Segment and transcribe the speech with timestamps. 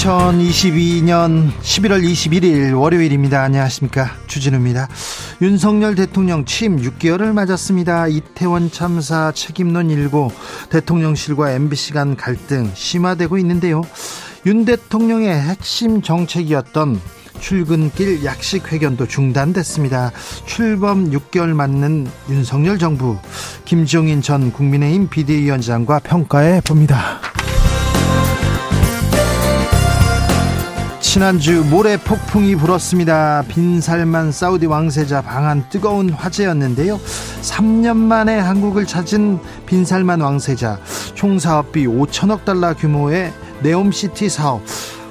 [0.00, 3.42] 2022년 11월 21일 월요일입니다.
[3.42, 4.16] 안녕하십니까.
[4.28, 4.88] 주진우입니다.
[5.42, 8.06] 윤석열 대통령 취임 6개월을 맞았습니다.
[8.06, 10.32] 이태원 참사 책임론 일고
[10.70, 13.82] 대통령실과 MBC 간 갈등 심화되고 있는데요.
[14.46, 16.98] 윤 대통령의 핵심 정책이었던
[17.40, 20.12] 출근길 약식 회견도 중단됐습니다.
[20.46, 23.18] 출범 6개월 맞는 윤석열 정부
[23.66, 27.20] 김종인 전 국민의힘 비대위원장과 평가해 봅니다.
[31.10, 33.42] 지난주 모래 폭풍이 불었습니다.
[33.48, 37.00] 빈살만 사우디 왕세자 방한 뜨거운 화제였는데요.
[37.42, 40.78] 3년 만에 한국을 찾은 빈살만 왕세자
[41.14, 44.62] 총사업비 5천억 달러 규모의 네옴시티 사업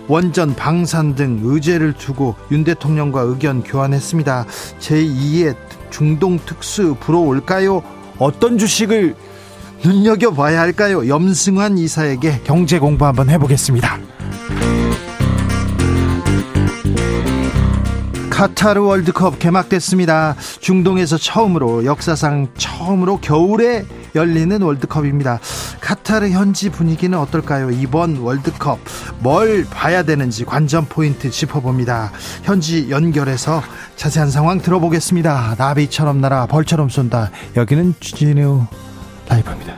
[0.08, 4.46] 원전 방산 등 의제를 두고 윤 대통령과 의견 교환했습니다.
[4.80, 5.58] 제2의
[5.90, 7.84] 중동 특수 불어올까요?
[8.20, 9.16] 어떤 주식을
[9.84, 11.10] 눈여겨봐야 할까요?
[11.10, 14.09] 염승환 이사에게 경제 공부 한번 해보겠습니다.
[18.40, 20.34] 카타르 월드컵 개막됐습니다.
[20.62, 23.84] 중동에서 처음으로 역사상 처음으로 겨울에
[24.16, 25.42] 열리는 월드컵입니다.
[25.82, 27.70] 카타르 현지 분위기는 어떨까요?
[27.70, 28.80] 이번 월드컵
[29.20, 32.14] 뭘 봐야 되는지 관전 포인트 짚어봅니다.
[32.44, 33.62] 현지 연결해서
[33.98, 35.56] 자세한 상황 들어보겠습니다.
[35.58, 37.32] 나비처럼 날아 벌처럼 쏜다.
[37.58, 38.68] 여기는 주진우
[39.28, 39.76] 라이브입니다.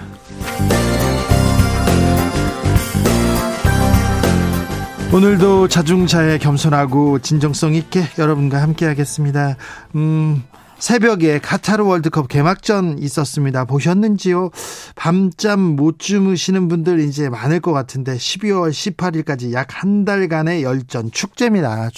[5.14, 9.58] 오늘도 자중자애 겸손하고 진정성 있게 여러분과 함께 하겠습니다.
[9.96, 10.42] 음,
[10.80, 13.66] 새벽에 카타르 월드컵 개막전 있었습니다.
[13.66, 14.52] 보셨는지요?
[14.96, 21.90] 밤잠 못 주무시는 분들 이제 많을 것 같은데 12월 18일까지 약 한 달간의 열전 축제입니다.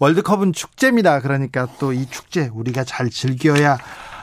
[0.00, 1.20] 월드컵은 축제입니다.
[1.20, 3.78] 그러니까 또 이 축제 우리가 잘 즐겨야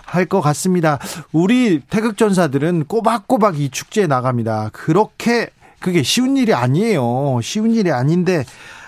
[0.05, 0.99] 할것 같습니다.
[1.31, 4.69] 우리 태극전사들은 꼬박꼬박 이 축제에 나갑니다.
[4.73, 5.49] 그렇게
[5.83, 7.41] 그게 쉬운 일이 아니에요.
[7.43, 8.45] 쉬운 일이 아닌데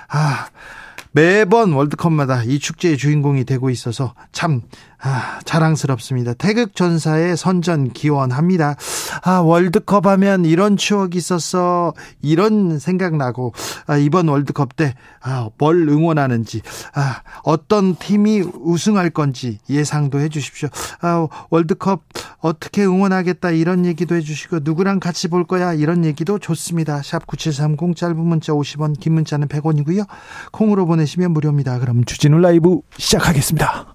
[0.07, 0.47] 아
[1.11, 4.61] 매번 월드컵마다 이 축제의 주인공이 되고 있어서 참
[5.01, 6.33] 아, 자랑스럽습니다.
[6.33, 8.75] 태극 전사의 선전 기원합니다.
[9.23, 11.93] 아, 월드컵 하면 이런 추억이 있었어.
[12.21, 13.53] 이런 생각 나고
[13.87, 16.61] 아, 이번 월드컵 때 아, 뭘 응원하는지
[16.93, 20.69] 아, 어떤 팀이 우승할 건지 예상도 해 주십시오.
[21.01, 22.03] 아, 월드컵
[22.39, 27.01] 어떻게 응원하겠다 이런 얘기도 해 주시고 누구랑 같이 볼 거야 이런 얘기도 좋습니다.
[27.03, 30.05] 샵 9730 짧은 문자 50원 긴 문자는 100원이고요.
[30.51, 31.79] 콩으로 보내시면 무료입니다.
[31.79, 33.94] 그럼 주진우 라이브 시작하겠습니다.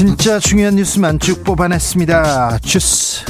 [0.00, 2.60] 진짜 중요한 뉴스만 쭉 뽑아냈습니다.
[2.60, 3.22] 주스.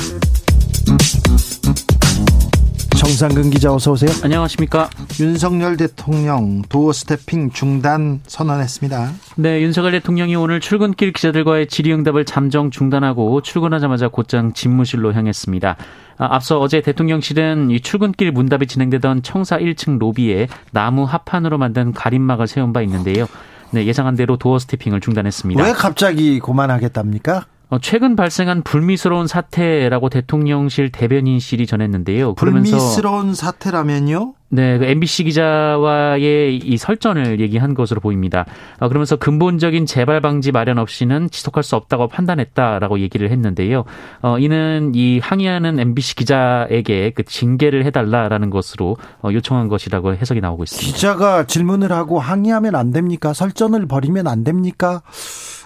[2.96, 4.12] 정상근 기자 어서 오세요.
[4.22, 4.88] 안녕하십니까.
[5.18, 9.10] 윤석열 대통령 도어 스태핑 중단 선언했습니다.
[9.34, 15.76] 네, 윤석열 대통령이 오늘 출근길 기자들과의 질의응답을 잠정 중단하고 출근하자마자 곧장 집무실로 향했습니다.
[16.18, 22.46] 아, 앞서 어제 대통령실은 이 출근길 문답이 진행되던 청사 1층 로비에 나무 합판으로 만든 가림막을
[22.46, 23.26] 세운 바 있는데요.
[23.72, 25.62] 네, 예상한 대로 도어 스태핑을 중단했습니다.
[25.62, 27.46] 왜 갑자기 고만하겠답니까?
[27.70, 32.34] 어, 최근 발생한 불미스러운 사태라고 대통령실 대변인실이 전했는데요.
[32.34, 34.34] 불미스러운 사태라면요?
[34.48, 38.44] 네, 그 MBC 기자와의 이 설전을 얘기한 것으로 보입니다.
[38.80, 43.84] 어, 그러면서 근본적인 재발 방지 마련 없이는 지속할 수 없다고 판단했다라고 얘기를 했는데요.
[44.22, 50.64] 어, 이는 이 항의하는 MBC 기자에게 그 징계를 해달라라는 것으로 어, 요청한 것이라고 해석이 나오고
[50.64, 50.92] 있습니다.
[50.92, 53.32] 기자가 질문을 하고 항의하면 안 됩니까?
[53.32, 55.02] 설전을 벌이면 안 됩니까?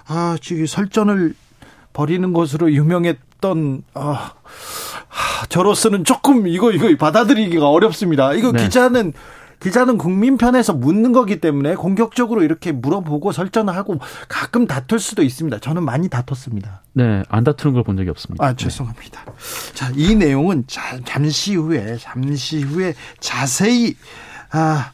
[0.07, 1.35] 아, 지금 설전을
[1.95, 4.33] 버리는 것으로 유명했던 아,
[5.09, 8.35] 하, 저로서는 조금 이거 이거 받아들이기가 어렵습니다.
[8.35, 8.65] 이거 네.
[8.65, 9.15] 기자는
[9.61, 13.99] 기자는 국민 편에서 묻는 거기 때문에 공격적으로 이렇게 물어보고 설전을 하고
[14.29, 15.59] 가끔 다툴 수도 있습니다.
[15.61, 16.83] 저는 많이 다퉜습니다.
[16.93, 18.45] 네, 안 다투는 걸 본 적이 없습니다.
[18.45, 19.25] 아, 죄송합니다.
[19.25, 19.33] 네.
[19.73, 23.97] 자, 이 내용은 자, 잠시 후에 잠시 후에 자세히
[24.51, 24.91] 아,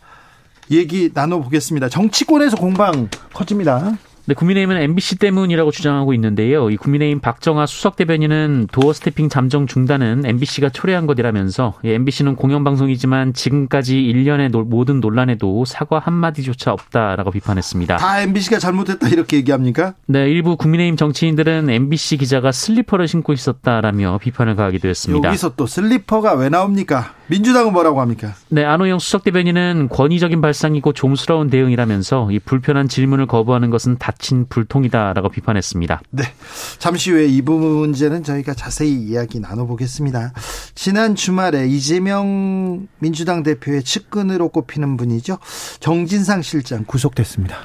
[0.71, 1.89] 얘기 나눠보겠습니다.
[1.89, 3.97] 정치권에서 공방 커집니다.
[4.31, 6.71] 네, 국민의힘은 MBC 때문이라고 주장하고 있는데요.
[6.71, 14.01] 이 국민의힘 박정아 수석 대변인은 도어 스태핑 잠정 중단은 MBC가 초래한 것이라면서 MBC는 공영방송이지만 지금까지
[14.01, 17.97] 일련의 모든 논란에도 사과 한마디조차 없다라고 비판했습니다.
[17.97, 19.95] 다 MBC가 잘못했다 이렇게 얘기합니까?
[20.07, 25.27] 네, 일부 국민의힘 정치인들은 MBC 기자가 슬리퍼를 신고 있었다라며 비판을 가하기도 했습니다.
[25.27, 27.15] 여기서 또 슬리퍼가 왜 나옵니까?
[27.31, 28.35] 민주당은 뭐라고 합니까?
[28.49, 35.29] 네, 안호영 수석 대변인은 권위적인 발상이고 좀스러운 대응이라면서 이 불편한 질문을 거부하는 것은 닫힌 불통이다라고
[35.29, 36.01] 비판했습니다.
[36.11, 36.25] 네,
[36.79, 40.33] 잠시 후에 이 부분 문제는 저희가 자세히 이야기 나눠보겠습니다.
[40.75, 45.39] 지난 주말에 이재명 민주당 대표의 측근으로 꼽히는 분이죠.
[45.79, 47.57] 정진상 실장 구속됐습니다.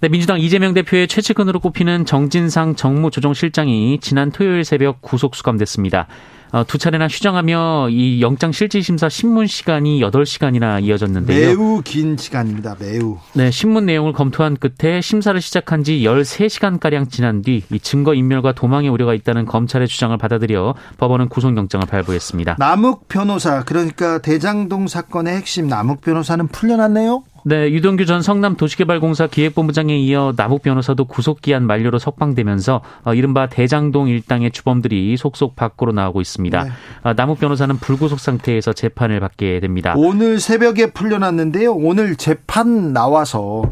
[0.00, 6.08] 네, 민주당 이재명 대표의 최측근으로 꼽히는 정진상 정무조정실장이 지난 토요일 새벽 구속 수감됐습니다.
[6.52, 11.56] 어, 두 차례나 휴정하며 이 영장 실질 심사 신문 시간이 8시간이나 이어졌는데요.
[11.56, 12.76] 매우 긴 시간입니다.
[12.78, 13.16] 매우.
[13.32, 18.52] 네, 신문 내용을 검토한 끝에 심사를 시작한 지 13시간 가량 지난 뒤 이 증거 인멸과
[18.52, 22.56] 도망의 우려가 있다는 검찰의 주장을 받아들여 법원은 구속 영장을 발부했습니다.
[22.58, 27.22] 남욱 변호사 그러니까 대장동 사건의 핵심 남욱 변호사는 풀려났네요.
[27.44, 34.52] 네, 유동규 전 성남도시개발공사 기획본부장에 이어 남욱 변호사도 구속기한 만료로 석방되면서 어, 이른바 대장동 일당의
[34.52, 36.62] 주범들이 속속 밖으로 나오고 있습니다.
[36.62, 36.70] 네.
[37.02, 39.94] 어, 남욱 변호사는 불구속 상태에서 재판을 받게 됩니다.
[39.96, 41.72] 오늘 새벽에 풀려났는데요.
[41.72, 43.62] 오늘 재판 나와서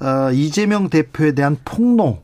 [0.00, 2.22] 어, 이재명 대표에 대한 폭로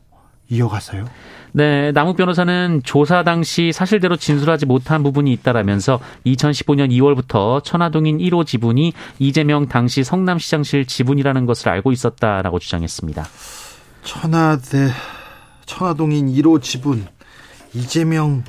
[0.49, 1.05] 이어갔어요.
[1.53, 8.93] 네, 남욱 변호사는 조사 당시 사실대로 진술하지 못한 부분이 있다라면서 2015년 2월부터 천화동인 1호 지분이
[9.19, 13.25] 이재명 당시 성남시장실 지분이라는 것을 알고 있었다라고 주장했습니다.
[14.03, 14.89] 천화대
[15.65, 17.05] 천화동인 1호 지분
[17.73, 18.43] 이재명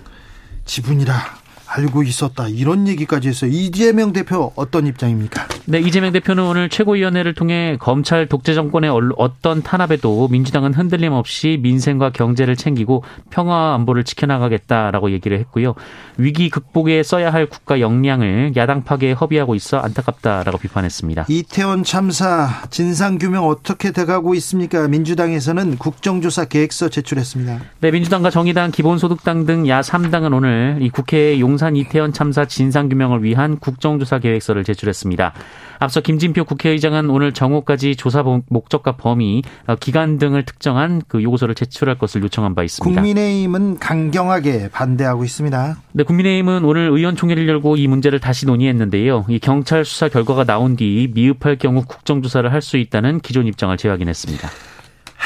[0.64, 1.37] 지분이라
[1.68, 3.50] 알고 있었다 이런 얘기까지 했어요.
[3.52, 5.46] 이재명 대표 어떤 입장입니까?
[5.66, 12.10] 네, 이재명 대표는 오늘 최고위원회를 통해 검찰 독재 정권의 어떤 탄압에도 민주당은 흔들림 없이 민생과
[12.10, 15.74] 경제를 챙기고 평화와 안보를 지켜나가겠다라고 얘기를 했고요.
[16.16, 21.26] 위기 극복에 써야 할 국가 역량을 야당 파괴에 허비하고 있어 안타깝다라고 비판했습니다.
[21.28, 24.88] 이태원 참사 진상 규명 어떻게 돼가고 있습니까?
[24.88, 27.60] 민주당에서는 국정조사 계획서 제출했습니다.
[27.80, 33.24] 네, 민주당과 정의당, 기본소득당 등 야 3당은 오늘 이 국회 용 용산 이태원 참사 진상규명을
[33.24, 35.32] 위한 국정조사 계획서를 제출했습니다.
[35.80, 41.98] 앞서 김진표 국회의장은 오늘 정오까지 조사 목적과 범위, 어, 기간 등을 특정한 그 요구서를 제출할
[41.98, 42.94] 것을 요청한 바 있습니다.
[42.94, 45.78] 국민의힘은 강경하게 반대하고 있습니다.
[45.94, 49.26] 네, 국민의힘은 오늘 의원총회를 열고 이 문제를 다시 논의했는데요.
[49.28, 54.48] 이 경찰 수사 결과가 나온 뒤 미흡할 경우 국정조사를 할 수 있다는 기존 입장을 재확인했습니다.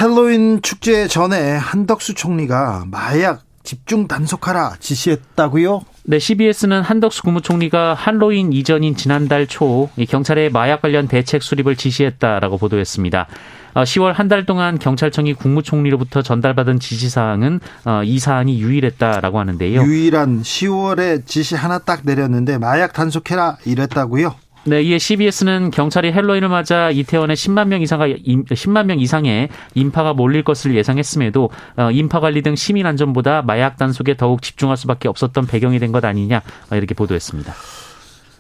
[0.00, 5.82] 헬로윈 축제 전에 한덕수 총리가 마약 집중 단속하라 지시했다고요?
[6.05, 13.29] 네, CBS는 한덕수 국무총리가 할로윈 이전인 지난달 초 경찰의 마약 관련 대책 수립을 지시했다라고 보도했습니다.
[13.75, 19.82] 10월 어, 한달 동안 경찰청이 국무총리로부터 전달받은 지시사항은 어, 이 사안이 유일했다라고 하는데요.
[19.82, 24.35] 유일한 10월에 지시 하나 딱 내렸는데 마약 단속해라 이랬다고요?
[24.64, 30.44] 네, 이에 CBS는 경찰이 헬로윈을 맞아 이태원에 10만 명 이상가 10만 명 이상의 인파가 몰릴
[30.44, 35.79] 것을 예상했음에도 어, 인파 관리 등 시민 안전보다 마약 단속에 더욱 집중할 수밖에 없었던 배경이
[35.81, 37.53] 된 것 아니냐 어, 이렇게 보도했습니다.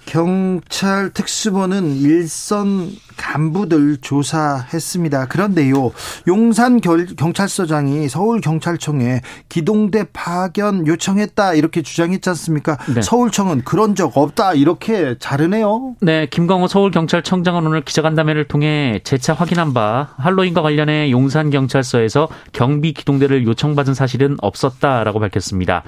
[0.04, 5.28] 경찰 특수본은 일선 간부들 조사했습니다.
[5.28, 5.92] 그런데요,
[6.26, 12.76] 용산 경찰서장이 서울경찰청에 기동대 파견 요청했다 이렇게 주장했지 않습니까?
[12.94, 13.00] 네.
[13.00, 15.94] 서울청은 그런 적 없다 이렇게 자르네요.
[16.00, 23.44] 네, 김광호 서울경찰청장은 오늘 기자간담회를 통해 재차 확인한 바 할로윈과 관련해 용산 경찰서에서 경비 기동대를
[23.44, 25.84] 요청받은 사실은 없었다라고 밝혔습니다.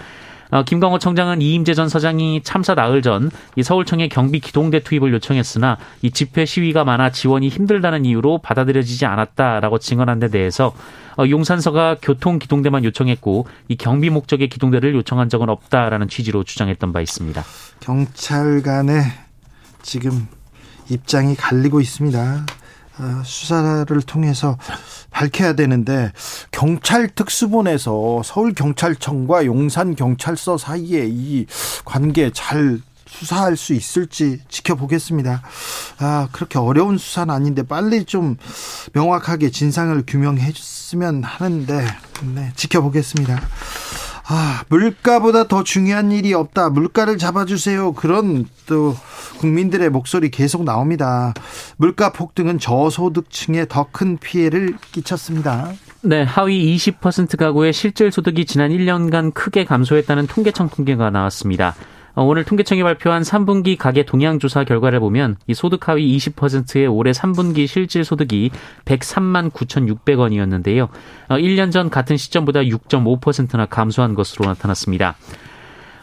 [0.54, 5.78] 어, 김광호 청장은 이임재 전 서장이 참사 나흘 전 이 서울청에 경비 기동대 투입을 요청했으나
[6.02, 10.72] 이 집회 시위가 많아 지원이 힘들다는 이유로 받아들여지지 않았다라고 증언한 데 대해서
[11.16, 17.00] 어, 용산서가 교통 기동대만 요청했고 이 경비 목적의 기동대를 요청한 적은 없다라는 취지로 주장했던 바
[17.00, 17.42] 있습니다.
[17.80, 19.02] 경찰 간에
[19.82, 20.26] 지금
[20.90, 22.46] 입장이 갈리고 있습니다.
[22.98, 24.56] 어, 수사를 통해서
[25.10, 26.12] 밝혀야 되는데
[26.50, 31.46] 경찰 특수본에서 서울 경찰청과 용산 경찰서 사이에 이
[31.84, 35.42] 관계 잘 수사할 수 있을지 지켜보겠습니다.
[35.98, 38.36] 아, 그렇게 어려운 수사는 아닌데 빨리 좀
[38.92, 41.86] 명확하게 진상을 규명해 줬으면 하는데
[42.34, 43.40] 네, 지켜보겠습니다.
[44.26, 46.70] 아, 물가보다 더 중요한 일이 없다.
[46.70, 47.92] 물가를 잡아주세요.
[47.92, 48.96] 그런 또
[49.38, 51.34] 국민들의 목소리 계속 나옵니다.
[51.76, 55.72] 물가 폭등은 저소득층에 더 큰 피해를 끼쳤습니다.
[56.00, 61.74] 네, 하위 20% 가구의 실질 소득이 지난 1년간 크게 감소했다는 통계청 통계가 나왔습니다.
[62.14, 67.10] 어, 오늘 통계청이 발표한 3분기 가계 동향 조사 결과를 보면 이 소득 하위 20%의 올해
[67.10, 68.50] 3분기 실질 소득이
[68.84, 70.88] 103만 9,600원이었는데요.
[71.28, 75.16] 1년 전 같은 시점보다 6.5%나 감소한 것으로 나타났습니다.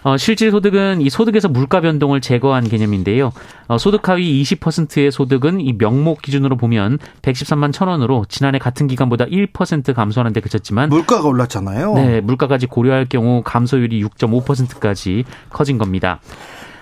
[0.03, 3.31] 어, 실질 소득은 이 소득에서 물가 변동을 제거한 개념인데요.
[3.67, 9.25] 어, 소득 하위 20%의 소득은 이 명목 기준으로 보면 113만 천 원으로 지난해 같은 기간보다
[9.25, 11.93] 1% 감소하는 데 그쳤지만 물가가 올랐잖아요.
[11.93, 16.19] 네, 물가까지 고려할 경우 감소율이 6.5%까지 커진 겁니다.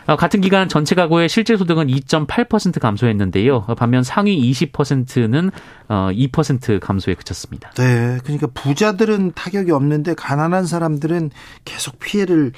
[0.09, 3.67] 어, 같은 기간 전체 가구의 실질 소득은 2.8% 감소했는데요.
[3.77, 5.51] 반면 상위 20%는
[5.87, 7.69] 2% 어, 감소에 그쳤습니다.
[7.77, 11.29] 네, 그러니까 부자들은 타격이 없는데 가난한 사람들은
[11.63, 12.53] 계속 피해를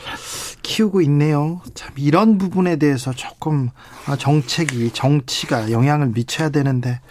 [0.61, 1.59] 키우고 있네요.
[1.73, 3.69] 참 이런 부분에 대해서 조금
[4.07, 7.01] 어, 정책이 정치가 영향을 미쳐야 되는데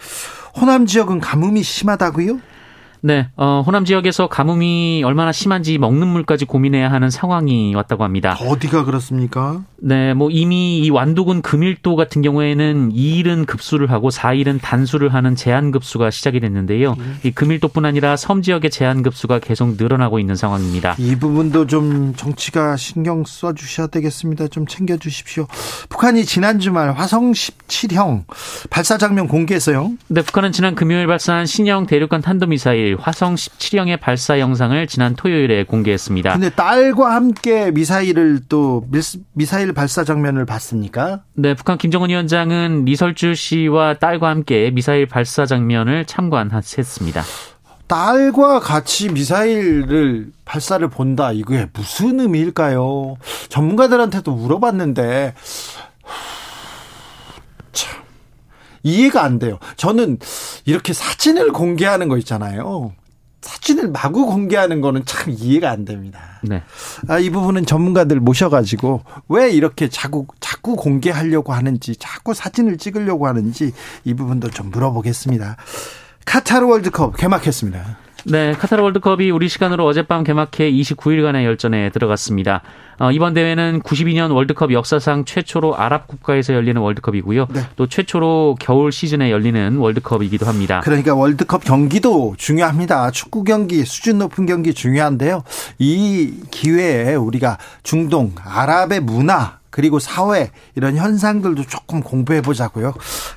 [0.58, 2.40] 호남 지역은 가뭄이 심하다고요?
[3.02, 8.36] 네, 어, 호남 지역에서 가뭄이 얼마나 심한지 먹는 물까지 고민해야 하는 상황이 왔다고 합니다.
[8.40, 9.62] 어디가 그렇습니까?
[9.78, 15.70] 네, 뭐 이미 이 완도군 금일도 같은 경우에는 2일은 급수를 하고 4일은 단수를 하는 제한
[15.70, 16.96] 급수가 시작이 됐는데요.
[16.98, 17.18] 음.
[17.22, 20.96] 이 금일도뿐 아니라 섬 지역의 제한 급수가 계속 늘어나고 있는 상황입니다.
[20.98, 24.48] 이 부분도 좀 정치가 신경 써 주셔야 되겠습니다.
[24.48, 25.46] 좀 챙겨 주십시오.
[25.88, 28.24] 북한이 지난 주말 화성 17형
[28.68, 29.92] 발사 장면 공개했어요.
[30.08, 36.32] 네, 북한은 지난 금요일 발사한 신형 대륙간 탄도미사일 화성 17형의 발사 영상을 지난 토요일에 공개했습니다.
[36.32, 38.86] 근데 딸과 함께 미사일을 또
[39.32, 41.22] 미사일 발사 장면을 봤습니까?
[41.34, 47.22] 네, 북한 김정은 위원장은 리설주 씨와 딸과 함께 미사일 발사 장면을 참관했습니다.
[47.86, 51.32] 딸과 같이 미사일을 발사를 본다.
[51.32, 53.16] 이게 무슨 의미일까요?
[53.48, 55.34] 전문가들한테도 물어봤는데
[57.72, 57.99] 참
[58.82, 59.58] 이해가 안 돼요.
[59.76, 60.18] 저는
[60.64, 62.92] 이렇게 사진을 공개하는 거 있잖아요.
[63.42, 66.20] 사진을 마구 공개하는 거는 참 이해가 안 됩니다.
[66.42, 66.62] 네.
[67.08, 73.72] 아, 이 부분은 전문가들 모셔가지고 왜 이렇게 자꾸, 자꾸 공개하려고 하는지, 자꾸 사진을 찍으려고 하는지
[74.04, 75.56] 이 부분도 좀 물어보겠습니다.
[76.26, 77.98] 카타르 월드컵 개막했습니다.
[78.24, 82.62] 네, 카타르 월드컵이 우리 시간으로 어젯밤 개막해 29일간의 열전에 들어갔습니다.
[82.98, 87.46] 어, 이번 대회는 92년 월드컵 역사상 최초로 아랍 국가에서 열리는 월드컵이고요.
[87.50, 87.62] 네.
[87.76, 90.80] 또 최초로 겨울 시즌에 열리는 월드컵이기도 합니다.
[90.84, 93.10] 그러니까 월드컵 경기도 중요합니다.
[93.10, 95.44] 축구 경기, 수준 높은 경기 중요한데요.
[95.78, 102.94] 이 기회에 우리가 중동, 아랍의 문화, 그리고 사회 이런 현상들도 조금 공부해 보자고요.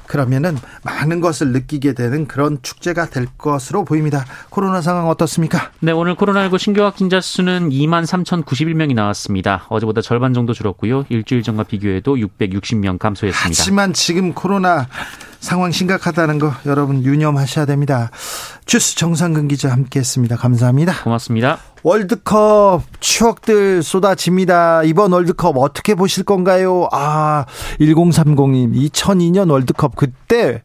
[0.08, 4.26] 그러면은 많은 것을 느끼게 되는 그런 축제가 될 것으로 보입니다.
[4.50, 5.72] 코로나 상황 어떻습니까?
[5.80, 9.66] 네, 오늘 코로나19 신규 확진자 수는 2만 3,091명이 나왔습니다.
[9.70, 11.06] 어제보다 절반 정도 줄었고요.
[11.10, 13.62] 일주일 전과 비교해도 660명 감소했습니다.
[13.62, 14.88] 하지만 지금 코로나
[15.44, 18.12] 상황 심각하다는 거 여러분 유념하셔야 됩니다.
[18.66, 20.38] 주스 정상근 기자 함께했습니다.
[20.38, 21.04] 감사합니다.
[21.04, 21.60] 고맙습니다.
[21.84, 24.84] 월드컵 추억들 쏟아집니다.
[24.84, 26.88] 이번 월드컵 어떻게 보실 건가요?
[26.94, 27.46] 아,
[27.82, 30.64] 1030님 2002년 월드컵 그때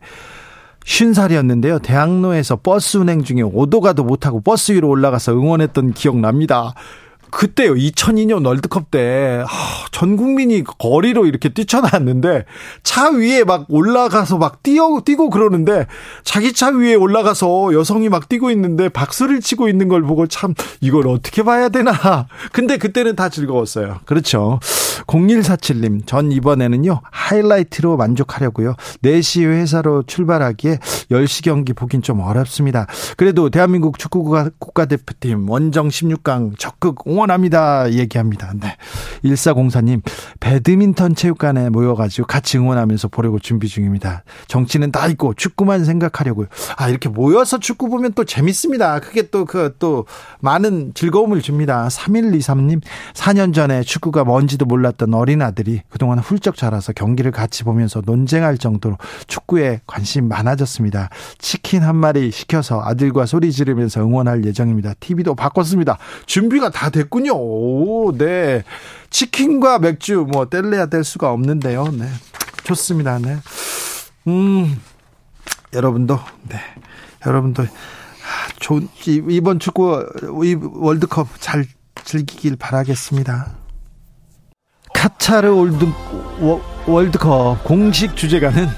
[0.84, 1.82] 50살이었는데요.
[1.82, 6.72] 대학로에서 버스 운행 중에 오도 가도 못하고 버스 위로 올라가서 응원했던 기억 납니다.
[7.30, 7.74] 그때요.
[7.74, 9.44] 2002년 월드컵 때,
[9.92, 12.44] 전 국민이 거리로 이렇게 뛰쳐나왔는데,
[12.82, 15.86] 차 위에 막 올라가서 막 뛰어, 뛰고 그러는데,
[16.24, 21.08] 자기 차 위에 올라가서 여성이 막 뛰고 있는데, 박수를 치고 있는 걸 보고 참, 이걸
[21.08, 21.92] 어떻게 봐야 되나.
[22.52, 24.00] 근데 그때는 다 즐거웠어요.
[24.04, 24.60] 그렇죠.
[25.06, 28.74] 0147님, 전 이번에는요, 하이라이트로 만족하려고요.
[29.02, 30.78] 4시 회사로 출발하기에
[31.10, 32.86] 10시 경기 보긴 좀 어렵습니다.
[33.16, 34.24] 그래도 대한민국 축구
[34.58, 37.92] 국가대표팀 원정 16강 적극 응원합니다.
[37.92, 38.52] 얘기합니다.
[38.60, 38.76] 네.
[39.24, 40.02] 1404님,
[40.38, 44.22] 배드민턴 체육관에 모여가지고 같이 응원하면서 보려고 준비 중입니다.
[44.46, 46.46] 정치는 다 있고 축구만 생각하려고요.
[46.76, 49.00] 아, 이렇게 모여서 축구 보면 또 재밌습니다.
[49.00, 50.06] 그게 또, 그, 또,
[50.40, 51.88] 많은 즐거움을 줍니다.
[51.88, 52.80] 3123님,
[53.14, 58.96] 4년 전에 축구가 뭔지도 몰랐던 어린아들이 그동안 훌쩍 자라서 경기를 같이 보면서 논쟁할 정도로
[59.26, 61.10] 축구에 관심 많아졌습니다.
[61.38, 64.94] 치킨 한 마리 시켜서 아들과 소리 지르면서 응원할 예정입니다.
[65.00, 65.98] TV도 바꿨습니다.
[66.26, 67.32] 준비가 다 됐고 됐군요.
[67.34, 68.62] 오, 네.
[69.10, 71.88] 치킨과 맥주 뭐 뗄래야 뗄 수가 없는데요.
[71.92, 72.06] 네.
[72.64, 73.18] 좋습니다.
[73.18, 73.38] 네.
[74.28, 74.80] 음.
[75.72, 76.56] 여러분도 네.
[77.26, 77.66] 여러분도 아,
[78.58, 80.04] 좋은 이번 축구
[80.74, 81.66] 월드컵 잘
[82.04, 83.56] 즐기길 바라겠습니다.
[84.94, 85.86] 카타르 월드,
[86.86, 88.68] 월드컵 공식 주제가는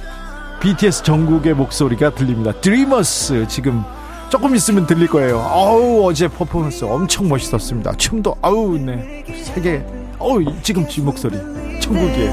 [0.61, 2.53] BTS 전국의 목소리가 들립니다.
[2.61, 3.83] 드리머스 지금
[4.31, 5.39] 조금 있으면 들릴 거예요.
[5.39, 7.93] 어우 어제 퍼포먼스 엄청 멋있었습니다.
[7.97, 9.85] 춤도 아우 네 세계
[10.19, 11.37] 어우 지금 지 목소리
[11.81, 12.33] 천국이에요.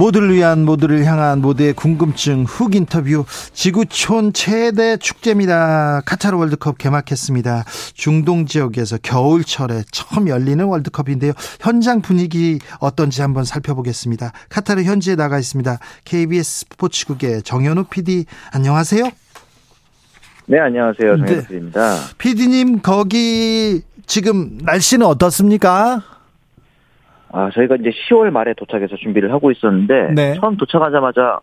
[0.00, 6.00] 모두를 위한 모두를 향한 모두의 궁금증 훅 인터뷰 지구촌 최대 축제입니다.
[6.06, 7.64] 카타르 월드컵 개막했습니다.
[7.92, 11.32] 중동 지역에서 겨울철에 처음 열리는 월드컵인데요.
[11.60, 14.32] 현장 분위기 어떤지 한번 살펴보겠습니다.
[14.48, 15.78] 카타르 현지에 나가 있습니다.
[16.06, 19.04] KBS 스포츠국의 정현우 PD 안녕하세요.
[20.46, 21.18] 네, 안녕하세요.
[21.18, 21.96] 정현우 PD입니다.
[22.16, 26.19] PD님 거기 지금 날씨는 어떻습니까?
[27.32, 30.34] 아, 저희가 이제 10월 말에 도착해서 준비를 하고 있었는데 네.
[30.40, 31.40] 처음 도착하자마자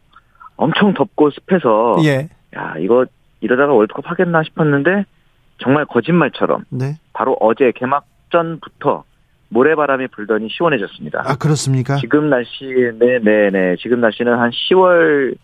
[0.56, 2.30] 엄청 덥고 습해서 예.
[2.56, 3.06] 야, 이거
[3.42, 5.06] 이러다가 월드컵 하겠나 싶었는데
[5.60, 6.96] 정말 거짓말처럼 네.
[7.14, 9.04] 바로 어제 개막전부터
[9.50, 11.24] 모래바람이 불더니 시원해졌습니다.
[11.26, 11.96] 아 그렇습니까?
[11.98, 12.66] 지금 날씨
[13.00, 13.76] 네, 네, 네.
[13.80, 15.36] 지금 날씨는 한 10월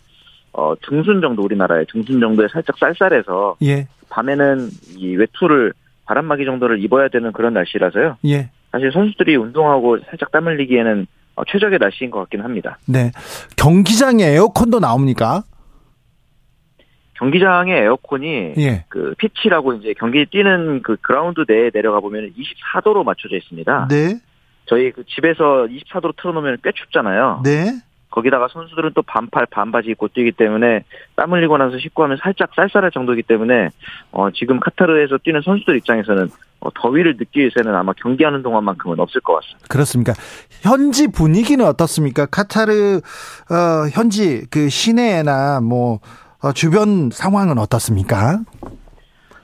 [0.54, 3.88] 어, 중순 정도 우리나라에 중순 정도에 살짝 쌀쌀해서 예.
[4.10, 5.74] 밤에는 이 외투를
[6.06, 8.18] 바람막이 정도를 입어야 되는 그런 날씨라서요.
[8.26, 8.50] 예.
[8.74, 12.78] 사실 선수들이 운동하고 살짝 땀 흘리기에는 어, 최적의 날씨인 것 같긴 합니다.
[12.88, 13.12] 네.
[13.56, 15.44] 경기장에 에어컨도 나옵니까?
[17.14, 18.86] 경기장의 에어컨이 예.
[18.90, 23.88] 그 피치라고 이제 경기 뛰는 그 그라운드 내에 내려가 보면 24도로 맞춰져 있습니다.
[23.90, 24.20] 네.
[24.66, 27.42] 저희 그 집에서 24도로 틀어놓으면 꽤 춥잖아요.
[27.44, 27.80] 네.
[28.14, 30.84] 거기다가 선수들은 또 반팔 반바지 입고 뛰기 때문에
[31.16, 33.70] 땀 흘리고 나서 씻고 하면 살짝 쌀쌀할 정도이기 때문에
[34.12, 36.30] 어, 지금 카타르에서 뛰는 선수들 입장에서는
[36.60, 39.68] 어, 더위를 느낄 새는 아마 경기하는 동안만큼은 없을 것 같습니다.
[39.68, 40.14] 그렇습니까?
[40.62, 42.28] 현지 분위기는 어떻습니까?
[42.28, 46.00] 카타르 어, 현지 그 시내나 뭐
[46.44, 48.42] 어, 주변 상황은 어떻습니까?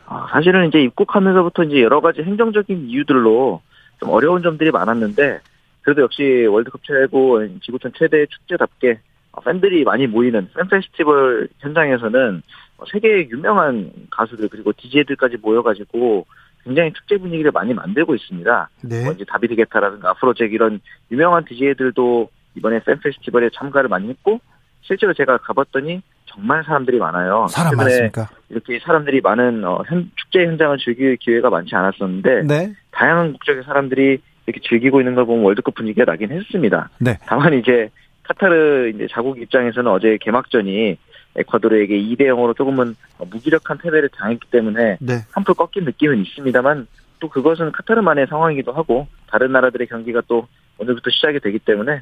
[0.05, 3.61] 아, 사실은 이제 입국하면서부터 이제 여러 가지 행정적인 이유들로
[3.99, 5.39] 좀 어려운 점들이 많았는데
[5.89, 8.99] 그래도 역시 월드컵 최고 지구촌 최대 축제답게
[9.43, 12.43] 팬들이 많이 모이는 팬 페스티벌 현장에서는
[12.91, 16.27] 세계 유명한 가수들 그리고 DJ들까지 모여가지고
[16.63, 18.69] 굉장히 축제 분위기를 많이 만들고 있습니다.
[18.83, 19.03] 네.
[19.03, 20.79] 뭐 이제 다비드 게타라든가 아프로잭 이런
[21.09, 24.39] 유명한 DJ들도 이번에 팬 페스티벌에 참가를 많이 했고
[24.81, 27.47] 실제로 제가 가봤더니 정말 사람들이 많아요.
[27.49, 28.29] 사람 많습니까?
[28.49, 32.73] 이렇게 사람들이 많은 어, 현, 축제 현장을 즐길 기회가 많지 않았었는데 네.
[32.91, 36.89] 다양한 국적의 사람들이 이렇게 즐기고 있는 걸 보면 월드컵 분위기가 나긴 했습니다.
[36.99, 37.17] 네.
[37.25, 37.89] 다만 이제
[38.23, 40.97] 카타르 이제 자국 입장에서는 어제 개막전이
[41.35, 42.95] 에콰도르에게 2대 0으로 조금은
[43.29, 45.13] 무기력한 패배를 당했기 때문에 네.
[45.31, 46.87] 한풀 꺾인 느낌은 있습니다만
[47.19, 50.47] 또 그것은 카타르만의 상황이기도 하고 다른 나라들의 경기가 또
[50.79, 52.01] 오늘부터 시작이 되기 때문에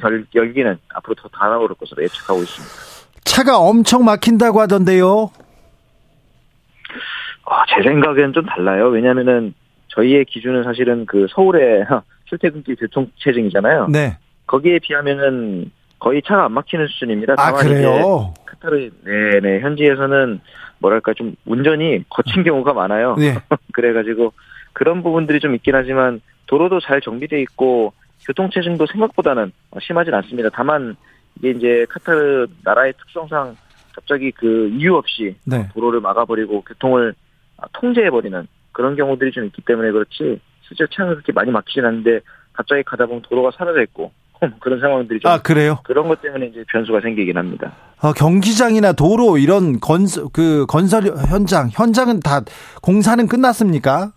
[0.00, 2.74] 결, 열기는 앞으로 더 달아오를 것으로 예측하고 있습니다.
[3.24, 5.30] 차가 엄청 막힌다고 하던데요.
[7.44, 8.88] 아, 제 생각에는 좀 달라요.
[8.88, 9.54] 왜냐면은
[9.98, 11.84] 저희의 기준은 사실은 그 서울의
[12.26, 13.88] 출퇴근길 교통체증이잖아요.
[13.88, 14.16] 네.
[14.46, 17.34] 거기에 비하면은 거의 차가 안 막히는 수준입니다.
[17.38, 18.32] 아, 그래요?
[18.46, 20.40] 카타르 네네 현지에서는
[20.78, 23.16] 뭐랄까 좀 운전이 거친 경우가 많아요.
[23.18, 23.34] 네.
[23.72, 24.32] 그래가지고
[24.72, 27.92] 그런 부분들이 좀 있긴 하지만 도로도 잘 정비돼 있고
[28.26, 30.50] 교통체증도 생각보다는 심하진 않습니다.
[30.52, 30.96] 다만
[31.36, 33.56] 이게 이제 카타르 나라의 특성상
[33.94, 35.68] 갑자기 그 이유 없이 네.
[35.74, 37.14] 도로를 막아버리고 교통을
[37.72, 38.46] 통제해버리는
[38.78, 42.20] 그런 경우들이 좀 있기 때문에 그렇지 실제 차가 그렇게 많이 막히진 않는데
[42.52, 44.12] 갑자기 가다 보면 도로가 사라져 있고
[44.60, 45.80] 그런 상황들이 좀 아, 그래요?
[45.82, 47.72] 그런 것 때문에 이제 변수가 생기긴 합니다.
[48.00, 52.42] 어, 경기장이나 도로 이런 건설 그 건설 현장 현장은 다
[52.80, 54.12] 공사는 끝났습니까?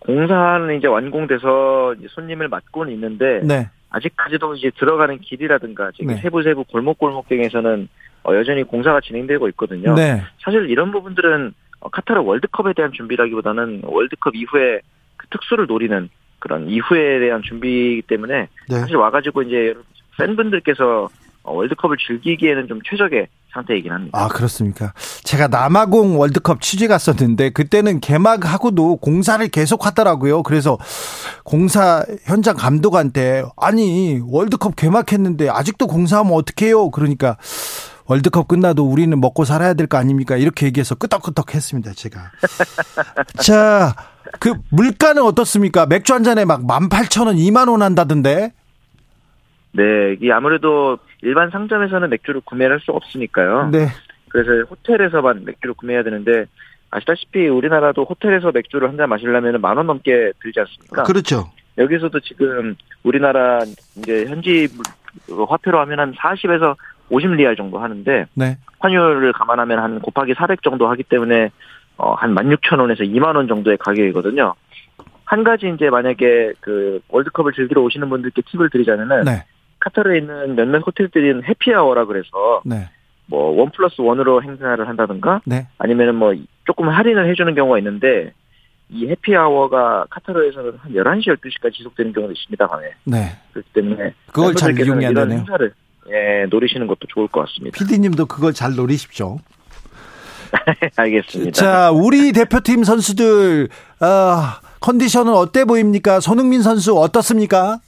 [0.00, 3.70] 공사는 이제 완공돼서 이제 손님을 맡고는 있는데 네.
[3.90, 6.20] 아직까지도 이제 들어가는 길이라든가 지금 네.
[6.22, 7.88] 세부 세부 골목 골목 등에서는
[8.24, 9.94] 어, 여전히 공사가 진행되고 있거든요.
[9.94, 10.24] 네.
[10.42, 11.52] 사실 이런 부분들은 어,
[11.90, 14.80] 카타르 월드컵에 대한 준비라기보다는 월드컵 이후에
[15.16, 18.80] 그 특수를 노리는 그런 이후에 대한 준비이기 때문에 네.
[18.80, 19.74] 사실 와가지고 이제
[20.18, 21.08] 팬분들께서
[21.42, 24.18] 어, 월드컵을 즐기기에는 좀 최적의 상태이긴 합니다.
[24.18, 24.92] 아, 그렇습니까?
[25.24, 30.42] 제가 남아공 월드컵 취재 갔었는데 그때는 개막하고도 공사를 계속 하더라고요.
[30.42, 30.78] 그래서
[31.44, 36.90] 공사 현장 감독한테 아니, 월드컵 개막했는데 아직도 공사하면 어떡해요?
[36.90, 37.38] 그러니까
[38.08, 40.36] 월드컵 끝나도 우리는 먹고 살아야 될 거 아닙니까?
[40.36, 42.30] 이렇게 얘기해서 끄덕끄덕 했습니다, 제가.
[43.44, 43.94] 자,
[44.40, 45.86] 그 물가는 어떻습니까?
[45.86, 48.52] 맥주 한 잔에 막 18,000원, 2만 원 한다던데.
[49.72, 53.68] 네, 이 아무래도 일반 상점에서는 맥주를 구매를 할수 없으니까요.
[53.70, 53.88] 네.
[54.28, 56.46] 그래서 호텔에서만 맥주를 구매해야 되는데
[56.90, 61.02] 아시다시피 우리나라도 호텔에서 맥주를 한 잔 마시려면 만 원 넘게 들지 않습니까?
[61.04, 61.50] 그렇죠.
[61.76, 63.60] 여기서도 지금 우리나라
[63.98, 64.66] 이제 현지
[65.28, 66.74] 물- 화폐로 하면 한 40에서
[67.10, 68.58] 50리알 정도 하는데 네.
[68.78, 71.50] 환율을 감안하면 한 곱하기 400 정도 하기 때문에
[71.96, 74.54] 어, 한 16,000원에서 2만 원 정도의 가격이거든요.
[75.24, 79.44] 한 가지 이제 만약에 그 월드컵을 즐기러 오시는 분들께 팁을 드리자면은 네.
[79.80, 82.88] 카타르에 있는 몇몇 호텔들은 해피아워라 그래서 네.
[83.26, 85.66] 뭐원 플러스 원으로 행사를 한다든가 네.
[85.76, 88.32] 아니면은 뭐 조금 할인을 해주는 경우가 있는데
[88.88, 92.94] 이 해피아워가 카타르에서는 한 11시, 12시까지 지속되는 경우도 있습니다, 밤에.
[93.04, 93.36] 네.
[93.52, 95.40] 그렇기 때문에 그걸 잘 이용해야 되네요.
[95.40, 95.72] 행사를
[96.10, 97.76] 예, 노리시는 것도 좋을 것 같습니다.
[97.78, 99.38] PD님도 그걸 잘 노리십시오.
[100.96, 101.52] 알겠습니다.
[101.52, 103.68] 자, 우리 대표팀 선수들
[104.00, 106.20] 아, 컨디션은 어때 보입니까?
[106.20, 107.78] 손흥민 선수 어떻습니까?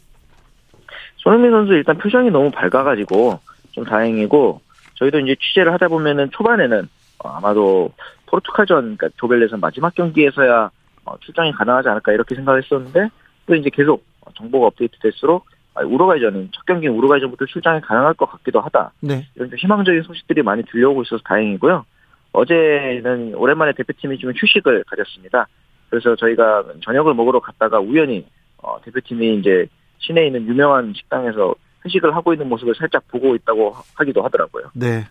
[1.17, 3.39] 손흥민 선수 일단 표정이 너무 밝아가지고
[3.73, 4.61] 좀 다행이고
[4.95, 7.93] 저희도 이제 취재를 하다 보면은 초반에는 어, 아마도
[8.27, 10.71] 포르투갈전 그러니까 조벨레전 마지막 경기에서야
[11.05, 13.09] 어, 출장이 가능하지 않을까 이렇게 생각했었는데
[13.47, 18.61] 또 이제 계속 어, 정보가 업데이트될수록 아, 우루과이전은 첫 경기 우루과이전부터 출장이 가능할 것 같기도
[18.61, 19.27] 하다 네.
[19.35, 21.85] 이런 좀 희망적인 소식들이 많이 들려오고 있어서 다행이고요.
[22.33, 25.49] 어제는 오랜만에 대표팀이 좀 휴식을 가졌습니다.
[25.89, 28.27] 그래서 저희가 저녁을 먹으러 갔다가 우연히
[28.59, 29.67] 어, 대표팀이 이제
[29.99, 31.55] 시내에 있는 유명한 식당에서
[31.85, 34.71] 회식을 하고 있는 모습을 살짝 보고 있다고 하기도 하더라고요.
[34.75, 35.07] 네.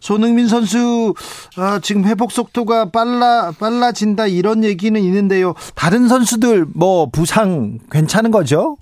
[0.00, 1.14] 손흥민 선수
[1.56, 5.54] 아, 지금 회복 속도가 빨라 빨라진다 이런 얘기는 있는데요.
[5.74, 8.76] 다른 선수들 뭐 부상 괜찮은 거죠?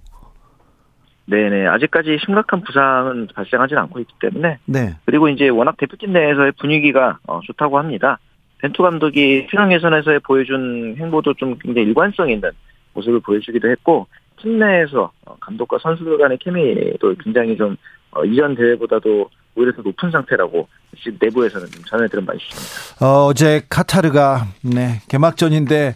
[1.26, 4.96] 네네 아직까지 심각한 부상은 발생하지는 않고 있기 때문에 네.
[5.04, 8.18] 그리고 이제 워낙 대표팀 내에서의 분위기가 어, 좋다고 합니다.
[8.58, 12.50] 벤투 감독이 최강 예선에서 보여준 행보도 좀 굉장히 일관성 있는
[12.94, 14.06] 모습을 보여주기도 했고
[14.40, 17.76] 팀 내에서 어, 감독과 선수들 간의 케미도 굉장히 좀
[18.12, 20.68] 어, 이전 대회보다도 오히려 더 높은 상태라고
[21.02, 23.04] 지금 내부에서는 좀 전해 들은 바 있습니다.
[23.04, 25.94] 어, 어제 카타르가 네, 개막전인데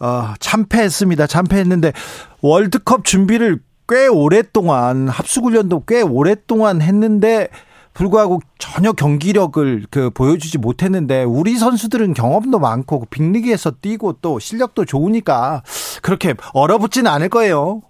[0.00, 1.26] 어, 참패했습니다.
[1.26, 1.92] 참패했는데
[2.40, 3.58] 월드컵 준비를
[3.90, 7.48] 꽤 오랫동안 합숙훈련도 꽤 오랫동안 했는데
[7.92, 15.62] 불구하고 전혀 경기력을 그 보여주지 못했는데 우리 선수들은 경험도 많고 빅리그에서 뛰고 또 실력도 좋으니까
[16.02, 17.82] 그렇게 얼어붙지는 않을 거예요.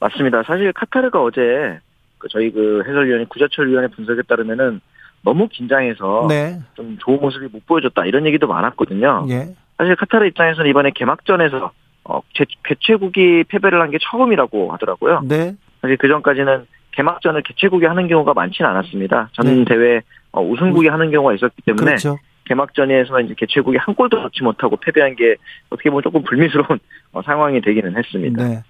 [0.00, 0.42] 맞습니다.
[0.42, 1.78] 사실 카타르가 어제
[2.18, 4.80] 그 저희 그 해설위원회 구자철 위원회 분석에 따르면은
[5.22, 6.58] 너무 긴장해서 네.
[6.74, 9.26] 좀 좋은 모습이 못 보여줬다 이런 얘기도 많았거든요.
[9.30, 9.54] 예.
[9.78, 11.70] 사실 카타르 입장에서는 이번에 개막전에서
[12.04, 15.22] 어, 개, 개최국이 패배를 한 게 처음이라고 하더라고요.
[15.24, 15.54] 네.
[15.80, 19.30] 사실 그 전까지는 개막전을 개최국이 하는 경우가 많지는 않았습니다.
[19.32, 19.64] 전 네.
[19.64, 20.00] 대회
[20.32, 22.18] 어, 우승국이 하는 경우가 있었기 때문에 그렇죠.
[22.44, 25.36] 개막전에서 이제 개최국이 한 골도 넣지 못하고 패배한 게
[25.70, 26.80] 어떻게 보면 조금 불미스러운
[27.12, 28.42] 어, 상황이 되기는 했습니다.
[28.48, 28.62] 네.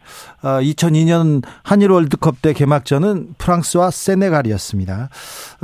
[0.43, 5.09] 어, 2002년 한일 월드컵 때 개막전은 프랑스와 세네갈이었습니다.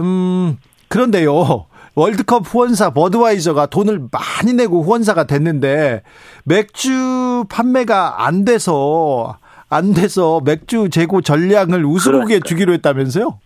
[0.01, 0.57] 음,
[0.89, 1.67] 그런데요.
[1.99, 6.03] 월드컵 후원사 버드와이저가 돈을 많이 내고 후원사가 됐는데
[6.45, 9.37] 맥주 판매가 안 돼서
[9.69, 12.41] 안 돼서 맥주 재고 전량을 그러니까요.
[12.41, 13.41] 주기로 했다면서요?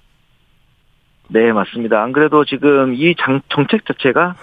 [1.28, 2.02] 네, 맞습니다.
[2.02, 4.34] 안 그래도 지금 이 장, 정책 자체가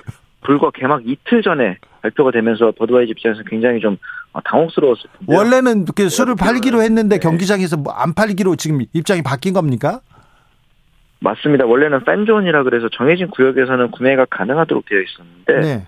[0.41, 3.97] 불과 개막 이틀 전에 발표가 되면서 버드와이저 입장에서 굉장히 좀
[4.33, 5.35] 어, 당혹스러웠을 텐데.
[5.35, 7.19] 원래는 이렇게 술을 팔기로 했는데 네.
[7.19, 10.01] 경기장에서 뭐안 팔기로 지금 입장이 바뀐 겁니까?
[11.19, 11.65] 맞습니다.
[11.65, 15.87] 원래는 팬존이라 그래서 정해진 구역에서는 구매가 가능하도록 되어 있었는데 네.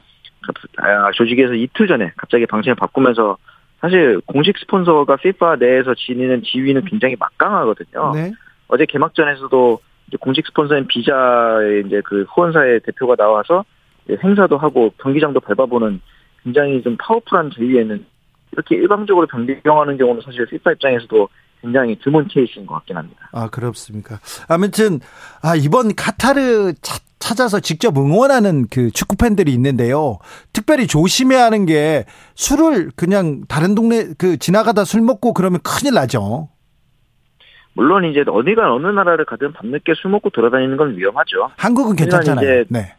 [0.77, 3.37] 아, 조직에서 이틀 전에 갑자기 방침을 바꾸면서
[3.79, 8.11] 사실 공식 스폰서가 FIFA 내에서 지니는 지위는 굉장히 막강하거든요.
[8.13, 8.31] 네.
[8.67, 13.63] 어제 개막전에서도 이제 공식 스폰서인 비자의 이제 그 후원사의 대표가 나와서
[14.23, 16.01] 행사도 하고 경기장도 밟아보는
[16.43, 18.05] 굉장히 좀 powerful한 제의에는
[18.51, 21.29] 이렇게 일방적으로 변경하는 경우는 사실 FIFA 입장에서도
[21.61, 23.29] 굉장히 드문 케이스인 것 같긴 합니다.
[23.31, 24.19] 아, 그렇습니까?
[24.47, 24.99] 아무튼,
[25.43, 30.17] 아, 이번 카타르 차- 찾아서 직접 응원하는 그 축구 팬들이 있는데요.
[30.53, 36.49] 특별히 조심해야 하는 게 술을 그냥 다른 동네 그 지나가다 술 먹고 그러면 큰일 나죠.
[37.73, 41.51] 물론 이제 어디가 어느 나라를 가든 밤늦게 술 먹고 돌아다니는 건 위험하죠.
[41.57, 42.61] 한국은 괜찮잖아요.
[42.61, 42.95] 이제- 네.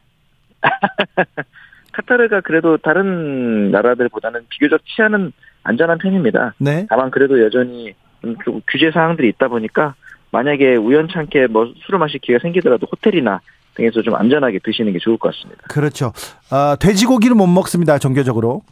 [1.92, 5.32] 카타르가 그래도 다른 나라들보다는 비교적 치안은
[5.64, 6.54] 안전한 편입니다.
[6.58, 6.86] 네.
[6.88, 9.94] 다만 그래도 여전히 좀, 좀 규제 사항들이 있다 보니까
[10.30, 13.40] 만약에 우연찮게 뭐 술을 마실 기회가 생기더라도 호텔이나
[13.74, 15.62] 등에서 좀 안전하게 드시는 게 좋을 것 같습니다.
[15.68, 16.12] 그렇죠.
[16.50, 17.98] 아, 돼지고기는 못 먹습니다.
[17.98, 18.62] 정교적으로.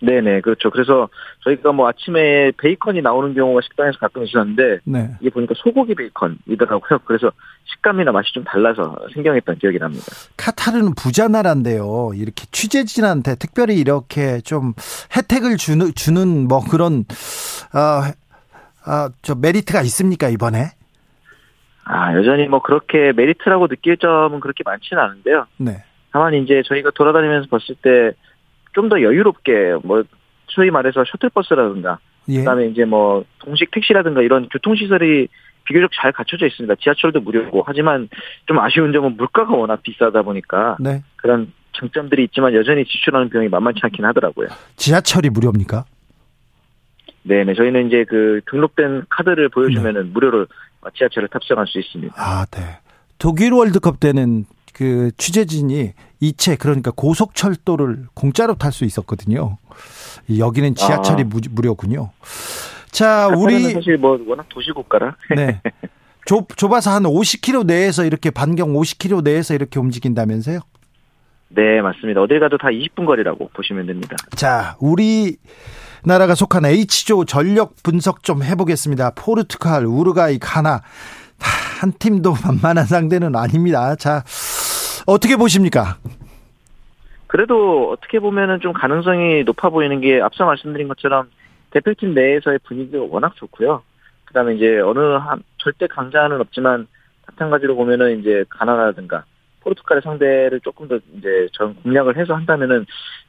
[0.00, 0.70] 네네 그렇죠.
[0.70, 1.08] 그래서
[1.42, 5.10] 저희가 뭐 아침에 베이컨이 나오는 경우가 식당에서 가끔 있었는데 네.
[5.20, 7.00] 이게 보니까 소고기 베이컨이더라고요.
[7.04, 7.32] 그래서
[7.64, 10.04] 식감이나 맛이 좀 달라서 생경했던 기억이 납니다.
[10.36, 12.12] 카타르는 부자 나라인데요.
[12.14, 14.72] 이렇게 취재진한테 특별히 이렇게 좀
[15.16, 17.04] 혜택을 주는, 주는 뭐 그런,
[17.72, 18.12] 아,
[18.88, 20.70] 아, 저 메리트가 있습니까, 이번에?
[21.84, 25.46] 아 여전히 뭐 그렇게 메리트라고 느낄 점은 그렇게 많지는 않은데요.
[25.58, 25.84] 네.
[26.12, 28.12] 다만 이제 저희가 돌아다니면서 봤을 때
[28.74, 30.04] 좀 더 여유롭게 뭐
[30.46, 31.98] 소위 말해서 셔틀버스라든가
[32.28, 32.38] 예.
[32.38, 35.26] 그다음에 이제 뭐 동식 택시라든가 이런 교통시설이
[35.64, 36.74] 비교적 잘 갖춰져 있습니다.
[36.80, 38.08] 지하철도 무료고 하지만
[38.46, 41.02] 좀 아쉬운 점은 물가가 워낙 비싸다 보니까 네.
[41.16, 44.48] 그런 장점들이 있지만 여전히 지출하는 비용이 만만치 않긴 하더라고요.
[44.76, 45.84] 지하철이 무료입니까?
[47.22, 50.46] 네네 저희는 이제 그 등록된 카드를 보여주면은 무료로
[50.96, 52.14] 지하철을 탑승할 수 있습니다.
[52.16, 52.78] 아, 네.
[53.18, 59.58] 독일 월드컵 때는 그 취재진이 이체 그러니까 고속철도를 공짜로 탈 수 있었거든요.
[60.38, 61.38] 여기는 지하철이 아.
[61.50, 62.10] 무료군요.
[62.90, 65.16] 자, 우리 사실 뭐 워낙 도시 국가라.
[65.34, 65.60] 네.
[66.26, 70.60] 좁, 좁아서 한 50km 내에서 이렇게 반경 50km 내에서 이렇게 움직인다면서요?
[71.48, 72.20] 네, 맞습니다.
[72.20, 74.16] 어딜 가도 다 20분 거리라고 보시면 됩니다.
[74.36, 75.38] 자, 우리
[76.04, 79.12] 나라가 속한 H조 전력 분석 좀 해보겠습니다.
[79.14, 80.82] 포르투갈, 우루과이, 가나
[81.80, 83.94] 한 팀도 만만한 상대는 아닙니다.
[83.96, 84.24] 자,
[85.06, 85.96] 어떻게 보십니까?
[87.26, 91.30] 그래도 어떻게 보면은 좀 가능성이 높아 보이는 게 앞서 말씀드린 것처럼
[91.70, 93.82] 대표팀 내에서의 분위기가 워낙 좋고요.
[94.24, 96.86] 그다음에 이제 어느 한 절대 강자는 없지만
[97.26, 99.24] 마찬가지로 보면은 이제 가나라든가
[99.60, 102.86] 포르투갈의 상대를 조금 더 이제 전 공략을 해서 한다면은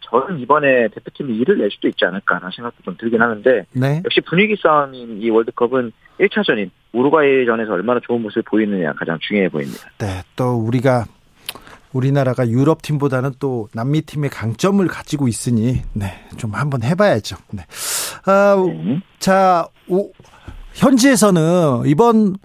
[0.10, 4.02] 저는 이번에 대표팀이 일을 낼 수도 있지 않을까라는 생각도 좀 들긴 하는데 네.
[4.04, 9.90] 역시 분위기 싸움인 이 월드컵은 1차전인 우루과이전에서 얼마나 좋은 모습을 보이느냐 가장 중요해 보입니다.
[10.00, 11.06] 네, 또 우리가
[11.94, 17.38] 우리나라가 유럽 팀보다는 또 남미 팀의 강점을 가지고 있으니 네, 좀 한번 해봐야죠.
[17.52, 17.64] 네.
[18.26, 19.02] 아, 네.
[19.20, 20.12] 자, 오,
[20.74, 22.36] 현지에서는 이번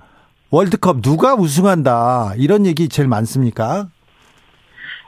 [0.51, 3.89] 월드컵 누가 우승한다 이런 얘기 제일 많습니까?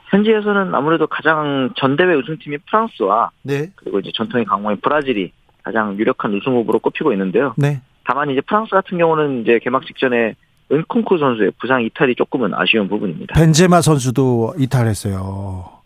[0.09, 3.69] 현지에서는 아무래도 가장 전대회 우승팀이 프랑스와 네.
[3.75, 5.31] 그리고 이제 전통의 강호인 브라질이
[5.63, 7.53] 가장 유력한 우승 후보로 꼽히고 있는데요.
[7.57, 7.81] 네.
[8.05, 10.35] 다만 이제 프랑스 같은 경우는 이제 개막 직전에
[10.71, 13.35] 은콩쿠 선수의 부상 이탈이 조금은 아쉬운 부분입니다.
[13.35, 15.76] 벤제마 선수도 이탈했어요.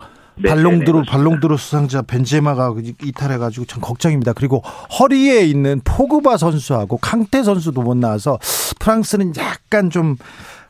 [0.41, 4.33] 네, 발롱드로 네, 네, 발롱드로 수상자 벤제마가 이탈해가지고 참 걱정입니다.
[4.33, 4.59] 그리고
[4.99, 8.39] 허리에 있는 포그바 선수하고 캉테 선수도 못 나와서
[8.79, 10.17] 프랑스는 약간 좀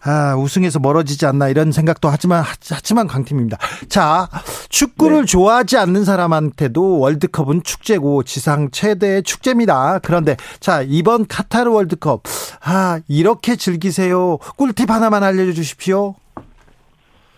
[0.03, 3.57] 아, 우승에서 멀어지지 않나 이런 생각도 하지만 하지만 강팀입니다.
[3.87, 4.27] 자,
[4.69, 5.25] 축구를 네.
[5.25, 9.99] 좋아하지 않는 사람한테도 월드컵은 축제고 지상 최대의 축제입니다.
[9.99, 12.23] 그런데 자, 이번 카타르 월드컵
[12.63, 14.37] 아, 이렇게 즐기세요.
[14.57, 16.15] 꿀팁 하나만 알려 주십시오.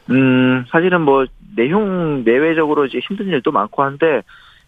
[0.10, 4.22] 음, 사실은 뭐 내용 내외적으로 이제 힘든 일도 많고 한데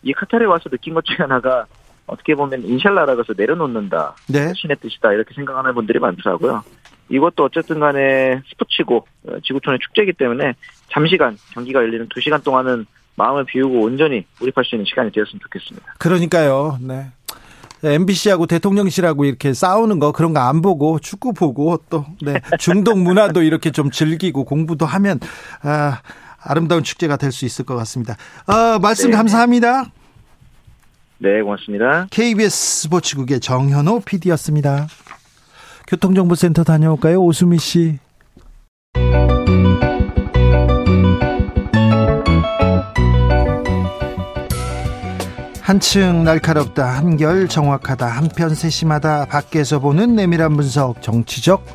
[0.04, 1.66] 이 카타르에 와서 느낀 것 중에 하나가
[2.08, 4.16] 어떻게 보면 인샬라라고 해서 내려놓는다.
[4.30, 4.54] 네.
[4.56, 5.12] 신의 뜻이다.
[5.14, 6.64] 이렇게 생각하는 분들이 많더라고요.
[7.10, 10.54] 이것도 어쨌든 간에 스포츠고 어, 지구촌의 축제이기 때문에
[10.92, 15.96] 잠시간 경기가 열리는 2시간 동안은 마음을 비우고 온전히 몰입할 수 있는 시간이 되었으면 좋겠습니다.
[16.00, 16.78] 그러니까요.
[16.82, 17.08] 네.
[17.84, 23.44] MBC하고 대통령실하고 이렇게 싸우는 거 그런 거 안 보고 축구 보고 또 네, 중동 문화도
[23.44, 25.20] 이렇게 좀 즐기고 공부도 하면
[25.62, 26.02] 아,
[26.46, 28.16] 아름다운 축제가 될 수 있을 것 같습니다.
[28.46, 29.18] 아, 말씀 네.
[29.18, 29.86] 감사합니다.
[31.18, 32.08] 네, 고맙습니다.
[32.12, 34.88] KBS 스포츠국의 정현호 PD였습니다.
[35.88, 37.22] 교통정보센터 다녀올까요?
[37.22, 38.00] 오수미 씨.
[45.62, 51.66] 한층 날카롭다, 한결 정확하다, 한편 세심하다, 밖에서 보는 내밀한 분석, 정치적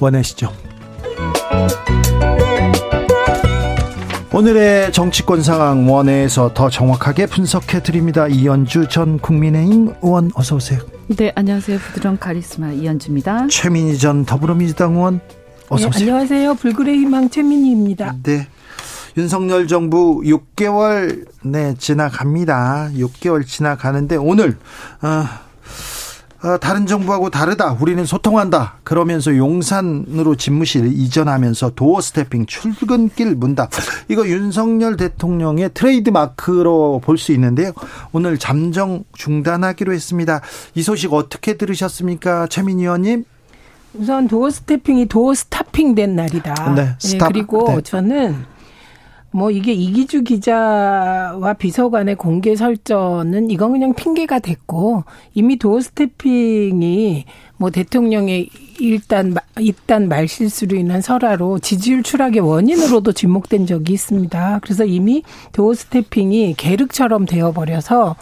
[0.00, 0.52] 원해시죠.
[4.34, 8.26] 오늘의 정치권 상황 원회에서 더 정확하게 분석해 드립니다.
[8.26, 10.80] 이현주 전 국민의힘 의원 어서 오세요.
[11.08, 11.78] 네, 안녕하세요.
[11.78, 13.48] 부드러운 카리스마 이현주입니다.
[13.48, 15.20] 최민희 전 더불어민주당 의원
[15.68, 16.06] 어서 오세요.
[16.06, 16.54] 네, 안녕하세요.
[16.54, 18.16] 불굴의 희망 최민희입니다.
[18.22, 18.48] 네.
[19.18, 22.92] 윤석열 정부 6개월 네 지나갑니다.
[22.94, 24.56] 6개월 지나가는데 오늘
[25.02, 25.24] 어, 어,
[26.60, 27.76] 다른 정부하고 다르다.
[27.80, 28.78] 우리는 소통한다.
[28.82, 33.70] 그러면서 용산으로 집무실 이전하면서 doorstepping 출근길 문답.
[34.08, 37.70] 이거 윤석열 대통령의 트레이드 마크로 볼 수 있는데요.
[38.10, 40.40] 오늘 잠정 중단하기로 했습니다.
[40.74, 42.48] 이 소식 어떻게 들으셨습니까?
[42.48, 43.24] 최민희 의원님?
[43.94, 46.74] 우선 doorstepping이 door stopping 된 날이다.
[46.74, 47.28] 네, stop.
[47.28, 47.80] 네, 그리고 네.
[47.82, 48.44] 저는
[49.32, 57.24] 뭐 이게 이기주 기자와 비서관의 공개 설전은 이건 그냥 핑계가 됐고 이미 도어 스태핑이
[57.56, 64.60] 뭐 대통령의 일단 일단 말실수로 인한 설화로 지지율 추락의 원인으로도 지목된 적이 있습니다.
[64.62, 68.16] 그래서 이미 도어 스태핑이 계륵처럼 되어 버려서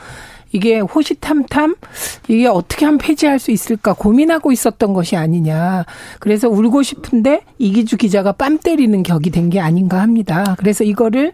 [0.53, 1.77] 이게 호시탐탐
[2.29, 5.85] 이게 어떻게 하면 폐지할 수 있을까 고민하고 있었던 것이 아니냐.
[6.19, 10.55] 그래서 울고 싶은데 이기주 기자가 빰 때리는 격이 된 게 아닌가 합니다.
[10.59, 11.33] 그래서 이거를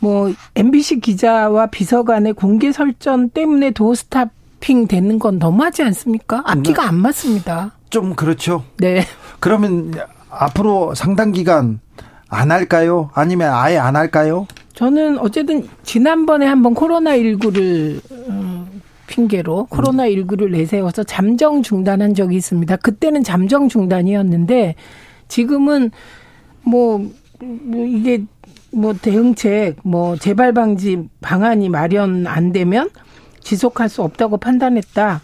[0.00, 6.42] 뭐 MBC 기자와 비서관의 공개 설전 때문에 도스타핑 되는 건 너무하지 않습니까?
[6.44, 6.88] 앞뒤가 네.
[6.88, 7.72] 안 맞습니다.
[7.90, 8.64] 좀 그렇죠.
[8.78, 9.04] 네.
[9.40, 9.94] 그러면
[10.30, 11.78] 앞으로 상당 기간
[12.28, 13.10] 안 할까요?
[13.14, 14.46] 아니면 아예 안 할까요?
[14.74, 22.76] 저는 어쨌든 지난번에 한번 코로나19를 음, 핑계로 코로나19를 내세워서 잠정 중단한 적이 있습니다.
[22.76, 24.74] 그때는 잠정 중단이었는데
[25.28, 25.90] 지금은
[26.64, 26.98] 뭐,
[27.40, 28.24] 뭐 이게
[28.72, 32.90] 뭐 대응책, 뭐 재발 방지 방안이 마련 안 되면
[33.40, 35.20] 지속할 수 없다고 판단했다.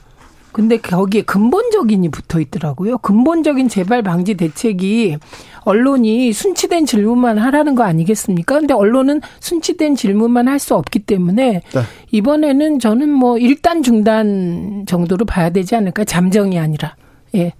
[0.52, 2.98] 근데 거기에 근본적인이 붙어 있더라고요.
[2.98, 5.16] 근본적인 재발 방지 대책이
[5.62, 8.58] 언론이 순치된 질문만 하라는 거 아니겠습니까?
[8.58, 11.82] 근데 언론은 순치된 질문만 할 수 없기 때문에 네.
[12.10, 16.04] 이번에는 저는 뭐 일단 중단 정도로 봐야 되지 않을까?
[16.04, 16.94] 잠정이 아니라.
[17.34, 17.54] 예.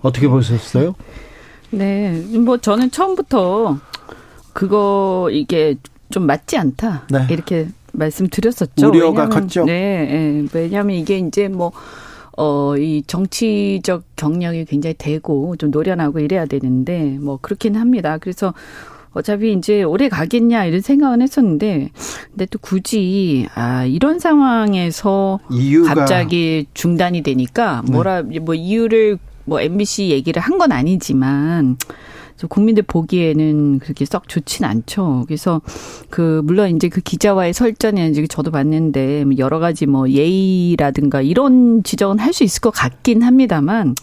[0.00, 0.96] 어떻게 보셨어요?
[1.70, 2.10] 네.
[2.44, 3.78] 뭐 저는 처음부터
[4.52, 5.76] 그거 이게
[6.10, 7.04] 좀 맞지 않다.
[7.10, 7.26] 네.
[7.30, 8.88] 이렇게 말씀드렸었죠.
[8.88, 9.64] 우려가 왜냐하면, 컸죠.
[9.64, 10.46] 네, 네.
[10.52, 11.72] 왜냐하면 이게 이제 뭐
[12.36, 18.18] 어, 이 정치적 경력이 굉장히 되고 좀 노련하고 이래야 되는데 뭐 그렇긴 합니다.
[18.18, 18.54] 그래서
[19.12, 21.90] 어차피 이제 오래 가겠냐 이런 생각은 했었는데
[22.30, 25.94] 근데 또 굳이 아 이런 상황에서 이유가.
[25.94, 28.38] 갑자기 중단이 되니까 뭐라 네.
[28.38, 31.76] 뭐 이유를 뭐 MBC 얘기를 한 건 아니지만
[32.48, 35.24] 국민들 보기에는 그렇게 썩 좋진 않죠.
[35.26, 35.60] 그래서
[36.10, 41.82] 그 물론 이제 그 기자와의 설전에 이제 저도 봤는데 뭐 여러 가지 뭐 예의라든가 이런
[41.82, 43.94] 지적은 할 수 있을 것 같긴 합니다만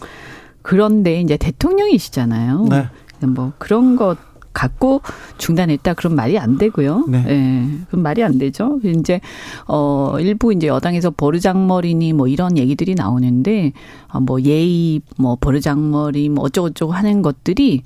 [0.62, 2.66] 그런데 이제 대통령이시잖아요.
[2.70, 2.86] 네.
[3.26, 4.16] 뭐 그런 것
[4.52, 5.00] 갖고
[5.38, 7.06] 중단했다 그런 말이 안 되고요.
[7.08, 7.22] 네.
[7.22, 7.68] 네.
[7.88, 8.80] 그런 말이 안 되죠.
[8.84, 9.20] 이제
[9.66, 13.72] 어 일부 이제 여당에서 버르장머리니 뭐 이런 얘기들이 나오는데
[14.08, 17.82] 아뭐 예의 뭐 버르장머리 뭐 어쩌고저쩌고 하는 것들이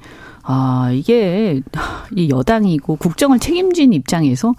[0.46, 1.62] 아, 이게
[2.14, 4.54] 이 여당이고 국정을 책임진 입장에서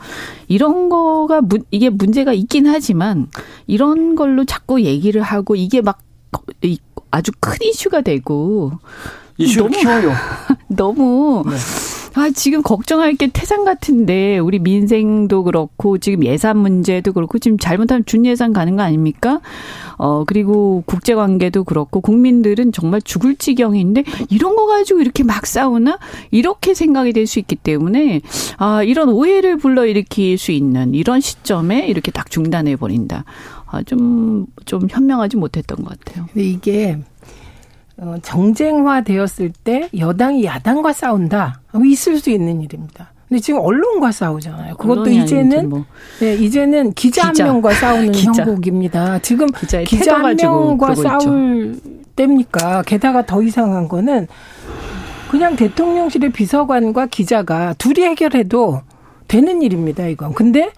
[0.48, 3.28] 이런 거가 문, 이게 문제가 있긴 하지만
[3.68, 6.00] 이런 걸로 자꾸 얘기를 하고 이게 막
[7.12, 8.72] 아주 큰 이슈가 되고
[9.38, 10.12] 이슈 너무 키워요.
[10.68, 11.56] 너무 네.
[12.16, 18.06] 아, 지금 걱정할 게 태산 같은데 우리 민생도 그렇고 지금 예산 문제도 그렇고 지금 잘못하면
[18.06, 19.42] 준예산 가는 거 아닙니까?
[19.98, 26.00] 어, 그리고 국제 관계도 그렇고 국민들은 정말 죽을 지경인데 이런 거 가지고 이렇게 막 싸우나?
[26.32, 28.22] 이렇게 생각이 될 수 있기 때문에
[28.58, 33.26] 아, 이런 오해를 불러일으킬 수 있는 이런 시점에 이렇게 딱 중단해 버린다.
[33.66, 36.28] 아, 좀, 좀 현명하지 못했던 것 같아요.
[36.32, 37.00] 근데 이게
[37.98, 41.62] 어, 정쟁화 되었을 때 여당이 야당과 싸운다.
[41.86, 43.12] 있을 수 있는 일입니다.
[43.28, 44.76] 근데 지금 언론과 싸우잖아요.
[44.76, 45.86] 그것도 이제는 뭐.
[46.20, 47.46] 네, 이제는 기자, 기자.
[47.46, 48.44] 한 명과 싸우는 기자.
[48.44, 49.20] 형국입니다.
[49.20, 49.48] 지금
[49.86, 51.90] 기자 한 명과 싸울 있죠.
[52.16, 52.84] 때입니까?
[52.84, 54.28] 게다가 더 이상한 거는
[55.32, 58.82] 그냥 대통령실의 비서관과 기자가 둘이 해결해도
[59.28, 60.34] 되는 일입니다, 이건.
[60.34, 60.72] 근데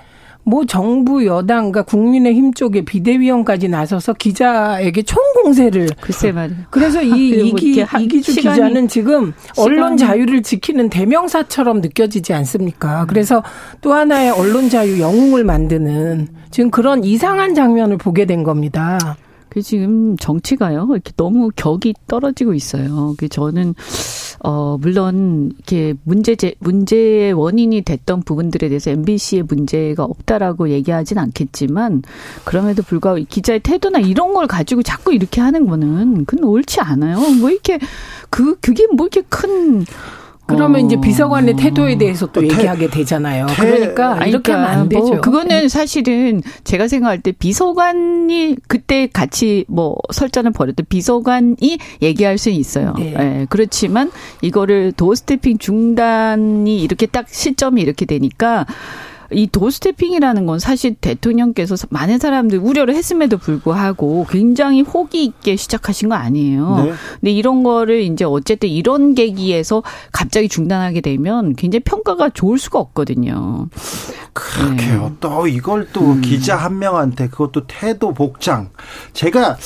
[0.48, 8.36] 뭐 정부 여당과 국민의힘 쪽에 비대위원까지 나서서 기자에게 총공세를 글쎄 말이 그래서 이 이기 이기주
[8.36, 13.06] 기자는 지금 언론 자유를 지키는 대명사처럼 느껴지지 않습니까?
[13.08, 13.44] 그래서
[13.82, 19.18] 또 하나의 언론 자유 영웅을 만드는 지금 그런 이상한 장면을 보게 된 겁니다.
[19.58, 23.16] 그 지금 정치가요 이렇게 너무 격이 떨어지고 있어요.
[23.18, 23.74] 그 저는
[24.40, 32.04] 어, 물론, 이렇게 문제, 제, 문제의 원인이 됐던 부분들에 대해서 MBC의 문제가 없다라고 얘기하진 않겠지만,
[32.44, 37.20] 그럼에도 불구하고 기자의 태도나 이런 걸 가지고 자꾸 이렇게 하는 거는, 그건 옳지 않아요.
[37.40, 37.80] 뭐 이렇게,
[38.30, 39.86] 그, 그게 뭐 이렇게 큰,
[40.48, 40.86] 그러면 어.
[40.86, 43.48] 이제 비서관의 태도에 대해서 또 태, 얘기하게 되잖아요.
[43.56, 45.14] 그러니까 태, 이렇게 하면 안 그러니까 되죠.
[45.14, 52.58] 뭐 그거는 사실은 제가 생각할 때 비서관이 그때 같이 뭐 설전을 벌였던 비서관이 얘기할 수는
[52.58, 52.94] 있어요.
[52.98, 53.14] 네.
[53.18, 53.46] 네.
[53.50, 54.10] 그렇지만
[54.42, 58.66] 이거를 도어 스태핑 중단이 이렇게 딱 시점이 이렇게 되니까
[59.32, 66.16] 이 도스태핑이라는 건 사실 대통령께서 많은 사람들 우려를 했음에도 불구하고 굉장히 호기 있게 시작하신 거
[66.16, 66.84] 아니에요.
[66.84, 66.94] 네.
[67.20, 73.68] 근데 이런 거를 이제 어쨌든 이런 계기에서 갑자기 중단하게 되면 굉장히 평가가 좋을 수가 없거든요.
[74.34, 75.10] 그렇게요.
[75.10, 75.16] 네.
[75.20, 76.22] 또 이걸 또 음.
[76.22, 78.70] 기자 한 명한테 그것도 태도 복장.
[79.14, 79.58] 제가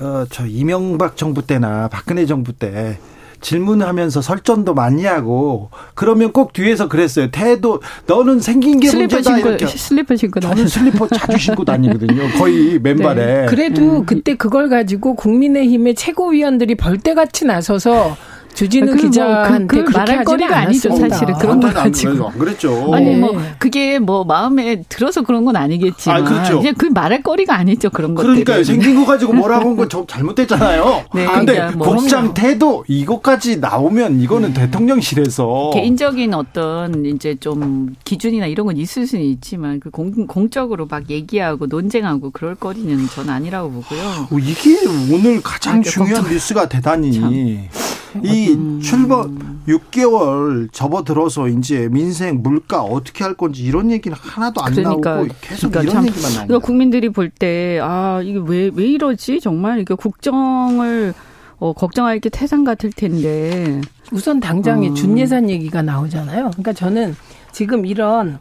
[0.00, 2.98] 어, 저 이명박 정부 때나 박근혜 정부 때
[3.42, 7.30] 질문하면서 설전도 많이 하고 그러면 꼭 뒤에서 그랬어요.
[7.30, 9.66] 태도 너는 생긴 게 슬리퍼 문제다 신고, 이렇게.
[9.66, 12.30] 슬리퍼 신고 저는 슬리퍼 자주 신고 다니거든요.
[12.38, 13.26] 거의 맨발에.
[13.42, 13.46] 네.
[13.46, 14.06] 그래도 음.
[14.06, 18.16] 그때 그걸 가지고 국민의힘의 최고위원들이 벌떼같이 나서서
[18.54, 22.94] 주진우 기자한테 그, 그, 그 말할 거리가 아니죠 사실은 그런 거 가지고 안 그랬죠.
[22.94, 23.54] 아니 뭐 네.
[23.58, 26.58] 그게 뭐 마음에 들어서 그런 건 아니겠지만 아, 그렇죠.
[26.58, 28.22] 그냥 그 말할 거리가 아니죠 그런 거.
[28.22, 31.04] 그러니까 생긴 거 가지고 뭐라고 한건 잘못됐잖아요.
[31.14, 34.62] 네, 근데 그러니까 뭐 복장 태도 이것까지 나오면 이거는 네.
[34.62, 41.10] 대통령실에서 개인적인 어떤 이제 좀 기준이나 이런 건 있을 수는 있지만 그 공, 공적으로 막
[41.10, 44.00] 얘기하고 논쟁하고 그럴 거리는 전 아니라고 보고요.
[44.30, 44.76] 어, 이게
[45.12, 47.32] 오늘 가장 아, 중요한 뉴스가 대단히 참.
[48.44, 48.80] 이 음.
[48.80, 55.28] 출범 6개월 접어들어서 이제 민생 물가 어떻게 할 건지 이런 얘기는 하나도 안 그러니까, 나오고
[55.40, 56.58] 계속 그러니까 이런 얘기만 나옵니다.
[56.58, 61.14] 국민들이 볼 때 아 이게 왜 왜 이러지 정말 이게 국정을
[61.58, 63.80] 어, 걱정할 게 태산 같을 텐데
[64.10, 64.94] 우선 당장에 음.
[64.94, 66.50] 준 예산 얘기가 나오잖아요.
[66.50, 67.14] 그러니까 저는
[67.52, 68.38] 지금 이런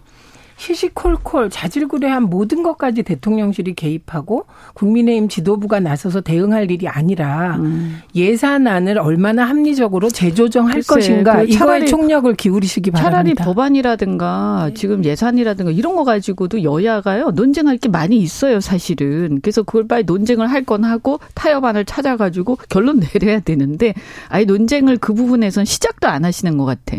[0.61, 4.45] 시시콜콜 자질구레한 모든 것까지 대통령실이 개입하고
[4.75, 7.99] 국민의힘 지도부가 나서서 대응할 일이 아니라 음.
[8.13, 13.11] 예산안을 얼마나 합리적으로 재조정할 글쎄, 것인가 그 이거에 총력을 기울이시기 바랍니다.
[13.11, 14.73] 차라리 법안이라든가 네.
[14.75, 19.39] 지금 예산이라든가 이런 거 가지고도 여야가요 논쟁할 게 많이 있어요 사실은.
[19.41, 23.95] 그래서 그걸 빨리 논쟁을 할 건 하고 타협안을 찾아가지고 결론 내려야 되는데
[24.29, 26.97] 아예 논쟁을 그 부분에선 시작도 안 하시는 것 같아.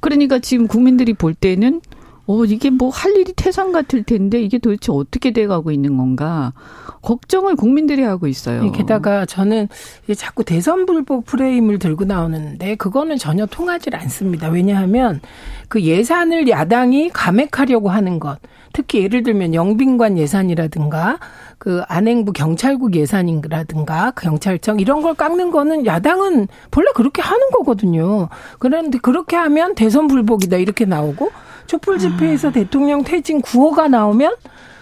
[0.00, 1.82] 그러니까 지금 국민들이 볼 때는
[2.28, 6.52] 어, 이게 뭐 할 일이 태산 같을 텐데 이게 도대체 어떻게 돼가고 있는 건가.
[7.00, 8.64] 걱정을 국민들이 하고 있어요.
[8.64, 9.68] 네, 게다가 저는
[10.16, 14.48] 자꾸 대선 불복 프레임을 들고 나오는데 그거는 전혀 통하지 않습니다.
[14.48, 15.20] 왜냐하면
[15.68, 18.38] 그 예산을 야당이 감액하려고 하는 것,
[18.72, 21.18] 특히 예를 들면 영빈관 예산이라든가
[21.58, 28.28] 그 안행부 경찰국 예산이라든가 그 경찰청 이런 걸 깎는 거는 야당은 본래 그렇게 하는 거거든요.
[28.58, 31.30] 그런데 그렇게 하면 대선 불복이다 이렇게 나오고
[31.66, 32.52] 촛불 집회에서 아.
[32.52, 34.34] 대통령 퇴진 구호가 나오면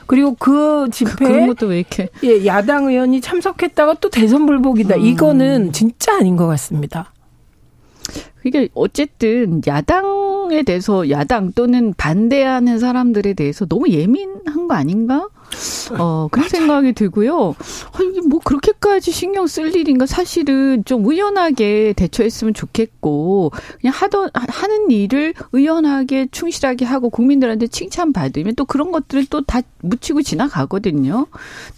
[0.06, 4.96] 그리고 그 집회에 이렇게 예, 야당 의원이 참석했다가 또 대선 불복이다.
[4.96, 5.00] 음.
[5.00, 7.12] 이거는 진짜 아닌 것 같습니다.
[8.46, 15.28] 이게 어쨌든 야당에 대해서 야당 또는 반대하는 사람들에 대해서 너무 예민한 거 아닌가?
[15.98, 17.36] 어, 그런 생각이 들고요.
[17.36, 17.54] 어,
[18.02, 20.04] 이게 뭐 그렇게까지 신경 쓸 일인가?
[20.06, 28.64] 사실은 좀 의연하게 대처했으면 좋겠고, 그냥 하던, 하는 일을 의연하게 충실하게 하고 국민들한테 칭찬받으면 또
[28.64, 31.26] 그런 것들을 또 다 묻히고 지나가거든요.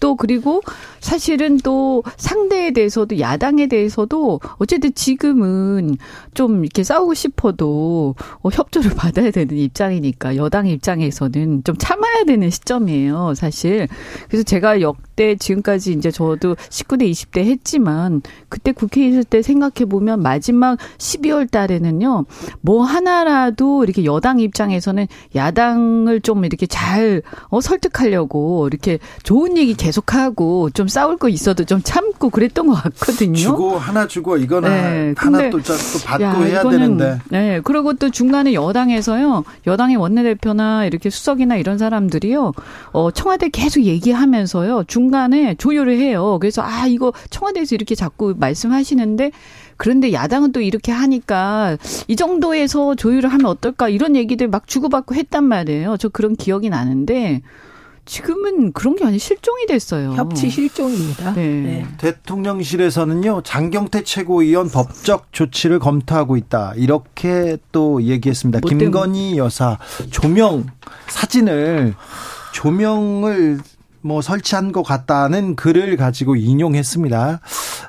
[0.00, 0.62] 또 그리고
[1.00, 5.98] 사실은 또 상대에 대해서도 야당에 대해서도 어쨌든 지금은
[6.34, 13.34] 좀 이렇게 싸우고 싶어도 어, 협조를 받아야 되는 입장이니까 여당 입장에서는 좀 참아야 되는 시점이에요,
[13.34, 13.88] 사실.
[14.28, 20.22] 그래서 제가 역대 지금까지 이제 저도 19대, 20대 했지만 그때 국회에 있을 때 생각해 보면
[20.22, 22.24] 마지막 12월 달에는요,
[22.60, 30.70] 뭐 하나라도 이렇게 여당 입장에서는 야당을 좀 이렇게 잘 어, 설득하려고 이렇게 좋은 얘기 계속하고
[30.70, 33.36] 좀 싸울 거 있어도 좀 참고 그랬던 것 같거든요.
[33.36, 37.18] 주고 하나 주고 이거는 네, 하나 또, 또 받고 야, 해야 이거는, 되는데.
[37.30, 37.60] 네.
[37.62, 39.44] 그리고 또 중간에 여당에서요.
[39.66, 42.52] 여당의 원내대표나 이렇게 수석이나 이런 사람들이요.
[42.92, 44.84] 어, 청와대 계속 얘기하면서요.
[44.86, 46.38] 중간에 조율을 해요.
[46.40, 49.30] 그래서 아, 이거 청와대에서 이렇게 자꾸 말씀하시는데
[49.76, 51.76] 그런데 야당은 또 이렇게 하니까
[52.08, 55.96] 이 정도에서 조율을 하면 어떨까 이런 얘기들 막 주고받고 했단 말이에요.
[55.98, 57.42] 저 그런 기억이 나는데
[58.08, 60.14] 지금은 그런 게 아니 실종이 됐어요.
[60.14, 61.34] 협치 실종입니다.
[61.34, 61.46] 네.
[61.46, 61.86] 네.
[61.98, 68.60] 대통령실에서는요 장경태 최고위원 법적 조치를 검토하고 있다 이렇게 또 얘기했습니다.
[68.62, 69.78] 뭐 김건희 여사
[70.10, 70.66] 조명
[71.08, 71.94] 사진을
[72.54, 73.58] 조명을
[74.00, 77.40] 뭐 설치한 것 같다는 글을 가지고 인용했습니다.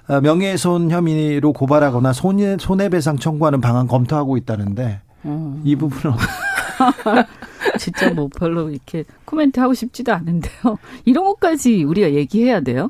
[0.10, 5.62] 어, 명예훼손 혐의로 고발하거나 손해, 손해배상 청구하는 방안 검토하고 있다는데 음.
[5.64, 6.18] 이 부분은
[7.80, 10.78] 진짜 뭐 별로 이렇게 코멘트 하고 싶지도 않은데요.
[11.06, 12.90] 이런 것까지 우리가 얘기해야 돼요.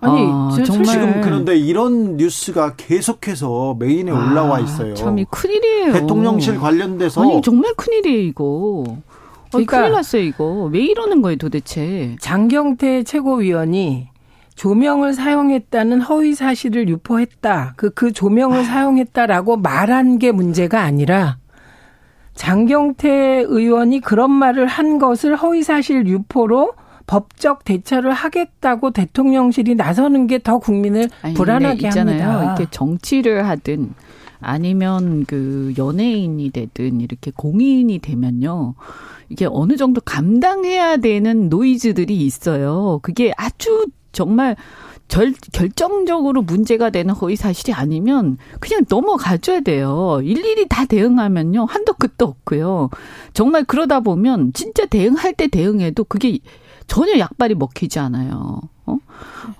[0.00, 4.94] 아니 아, 정말 지금 그런데 이런 뉴스가 계속해서 메인에 아, 올라와 있어요.
[4.94, 5.92] 참이 큰일이에요.
[5.92, 8.84] 대통령실 관련돼서 아니 정말 큰일이에요 이거.
[9.50, 10.68] 그러니까 큰일 났어요 이거.
[10.72, 12.16] 왜 이러는 거예요 도대체?
[12.20, 14.08] 장경태 최고위원이
[14.56, 17.74] 조명을 사용했다는 허위 사실을 유포했다.
[17.76, 18.64] 그, 그 조명을 아.
[18.64, 21.38] 사용했다라고 말한 게 문제가 아니라
[22.34, 26.72] 장경태 의원이 그런 말을 한 것을 허위사실 유포로
[27.06, 32.22] 법적 대처를 하겠다고 대통령실이 나서는 게 더 국민을 아니, 불안하게 있잖아요.
[32.22, 32.44] 합니다.
[32.44, 33.94] 이렇게 정치를 하든
[34.40, 38.74] 아니면 그 연예인이 되든 이렇게 공인이 되면요.
[39.28, 42.98] 이게 어느 정도 감당해야 되는 노이즈들이 있어요.
[43.02, 44.56] 그게 아주 정말
[45.12, 50.20] 절, 결정적으로 문제가 되는 허위 사실이 아니면 그냥 넘어가줘야 돼요.
[50.22, 51.66] 일일이 다 대응하면요.
[51.66, 52.88] 한도 끝도 없고요.
[53.34, 56.38] 정말 그러다 보면 진짜 대응할 때 대응해도 그게
[56.86, 58.62] 전혀 약발이 먹히지 않아요.
[58.86, 58.96] 어?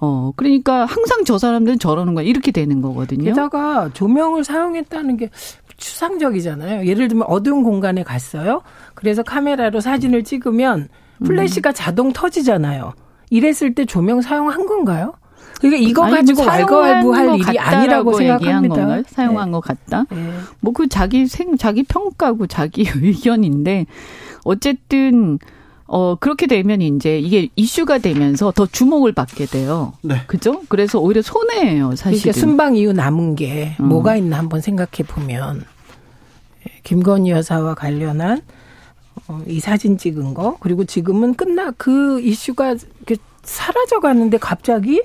[0.00, 2.24] 어, 그러니까 항상 저 사람들은 저러는 거야.
[2.24, 3.24] 이렇게 되는 거거든요.
[3.24, 5.28] 게다가 조명을 사용했다는 게
[5.76, 6.86] 추상적이잖아요.
[6.86, 8.62] 예를 들면 어두운 공간에 갔어요.
[8.94, 10.88] 그래서 카메라로 사진을 찍으면
[11.22, 11.74] 플래시가 음.
[11.74, 12.94] 자동 터지잖아요.
[13.28, 15.12] 이랬을 때 조명 사용한 건가요?
[15.62, 19.02] 그러니까 이거 아니, 가지고 왈가왈부 할 일이 아니라고 생각합니다.
[19.06, 19.52] 사용한 네.
[19.52, 20.06] 것 같다.
[20.10, 20.32] 네.
[20.60, 23.86] 뭐그 자기 생 자기 평가고 자기 의견인데
[24.44, 25.38] 어쨌든
[25.86, 29.92] 어 그렇게 되면 이제 이게 이슈가 되면서 더 주목을 받게 돼요.
[30.02, 30.22] 네.
[30.26, 30.62] 그죠?
[30.68, 32.20] 그래서 오히려 손해예요, 사실은.
[32.22, 33.86] 그러니까 순방 이후 남은 게 음.
[33.86, 35.64] 뭐가 있나 한번 생각해 보면
[36.82, 38.42] 김건희 여사와 관련한
[39.28, 42.74] 어, 이 사진 찍은 거 그리고 지금은 끝나 그 이슈가
[43.42, 45.02] 사라져 가는데 갑자기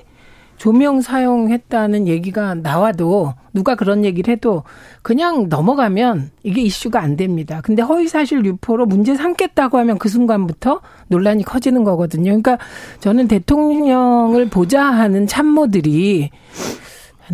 [0.58, 4.64] 조명 사용했다는 얘기가 나와도 누가 그런 얘기를 해도
[5.01, 7.62] 그냥 넘어가면 이게 이슈가 안 됩니다.
[7.64, 12.26] 근데 허위사실 유포로 문제 삼겠다고 하면 그 순간부터 논란이 커지는 거거든요.
[12.26, 12.58] 그러니까
[12.99, 16.32] 저는 대통령을 보자 하는 참모들이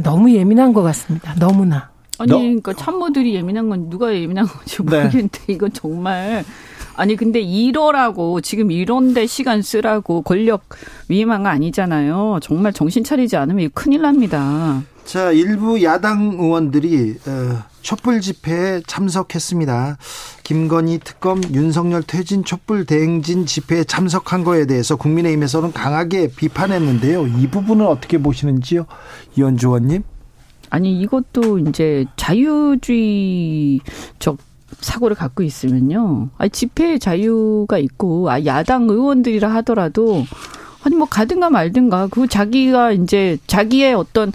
[0.04, 1.34] 너무 예민한 것 같습니다.
[1.36, 1.92] 너무나.
[2.20, 4.84] 아니, 그러니까 참모들이 예민한 건 누가 예민한 건지 네.
[4.84, 5.54] 모르겠는데 네.
[5.54, 6.44] 이건 정말
[6.96, 10.64] 아니 근데 이러라고 지금 이런데 시간 쓰라고 권력
[11.08, 12.40] 위임한 거 아니잖아요.
[12.42, 14.84] 정말 정신 차리지 않으면 큰일 납니다.
[15.06, 19.98] 자 일부 야당 의원들이 어, 촛불 집회에 참석했습니다.
[20.44, 27.28] 김건희 특검 윤석열 퇴진 촛불 대행진 집회에 참석한 거에 대해서 국민의힘에서는 강하게 비판했는데요.
[27.28, 28.86] 이 부분은 어떻게 보시는지요,
[29.36, 30.04] 이현주 의원님?
[30.70, 33.82] 아니 이것도 이제 자유주의적
[34.80, 36.30] 사고를 갖고 있으면요.
[36.38, 40.24] 아 집회 자유가 있고 아 야당 의원들이라 하더라도
[40.84, 44.32] 아니 뭐 가든가 말든가 그 자기가 이제 자기의 어떤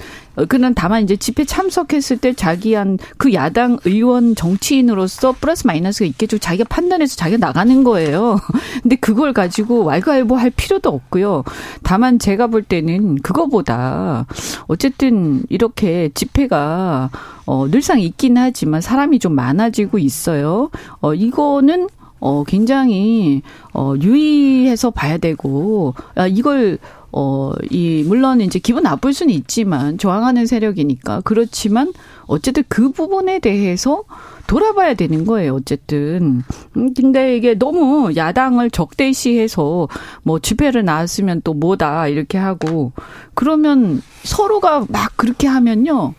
[0.49, 6.39] 그는 다만 이제 집회 참석했을 때 자기한 그 야당 의원 정치인으로서 플러스 마이너스가 있겠죠.
[6.39, 8.39] 자기가 판단해서 자기가 나가는 거예요.
[8.83, 11.43] 근데 그걸 가지고 왈가왈부할 필요도 없고요.
[11.83, 14.27] 다만 제가 볼 때는 그거보다
[14.69, 17.11] 어쨌든 이렇게 집회가
[17.47, 20.71] 어 늘상 있긴 하지만 사람이 좀 많아지고 있어요.
[21.01, 21.89] 어 이거는
[22.21, 23.43] 어, 굉장히,
[23.73, 26.79] 어, 유의해서 봐야 되고, 아, 이걸,
[27.13, 31.23] 어, 이, 물론 이제 기분 나쁠 수는 있지만, 저항하는 세력이니까.
[31.25, 31.93] 그렇지만,
[32.27, 34.05] 어쨌든 그 부분에 대해서
[34.47, 36.43] 돌아봐야 되는 거예요, 어쨌든.
[36.77, 39.89] 음, 근데 이게 너무 야당을 적대시해서,
[40.23, 42.93] 뭐, 집회를 나왔으면 또 뭐다, 이렇게 하고,
[43.35, 46.15] 그러면 서로가 막 그렇게 하면요,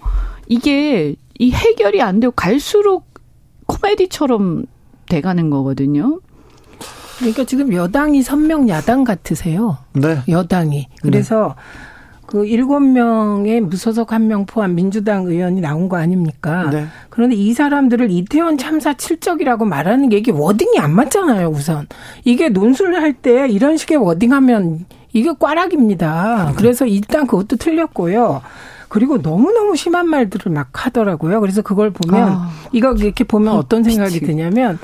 [0.48, 3.06] 이게, 이 해결이 안 되고 갈수록
[3.68, 4.66] 코미디처럼
[5.10, 6.20] 돼가는 거거든요.
[7.18, 9.78] 그러니까 지금 여당이 선명 야당 같으세요.
[9.94, 10.20] 네.
[10.30, 10.88] 여당이.
[11.02, 11.90] 그래서 네.
[12.26, 16.70] 그 일곱 명의 무소속 한 명 포함 민주당 의원이 나온 거 아닙니까?
[16.70, 16.86] 네.
[17.10, 21.88] 그런데 이 사람들을 이태원 참사 칠적이라고 말하는 게 이게 워딩이 안 맞잖아요, 우선.
[22.24, 26.54] 이게 논술을 할 때 이런 식의 워딩하면 이게 꽈락입니다.
[26.56, 28.42] 그래서 일단 그것도 틀렸고요.
[28.90, 31.40] 그리고 너무너무 심한 말들을 막 하더라고요.
[31.40, 32.50] 그래서 그걸 보면 아.
[32.72, 34.80] 이거 이렇게 보면 어떤 생각이 드냐면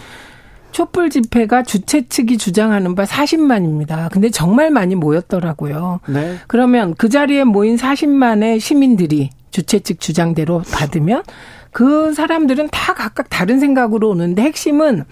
[0.72, 4.12] 촛불 집회가 주최 측이 주장하는 바 40만입니다.
[4.12, 6.02] 근데 정말 많이 모였더라고요.
[6.08, 6.38] 네.
[6.48, 11.24] 그러면 그 자리에 모인 40만의 시민들이 주최 측 주장대로 받으면
[11.72, 15.06] 그 사람들은 다 각각 다른 생각으로 오는데 핵심은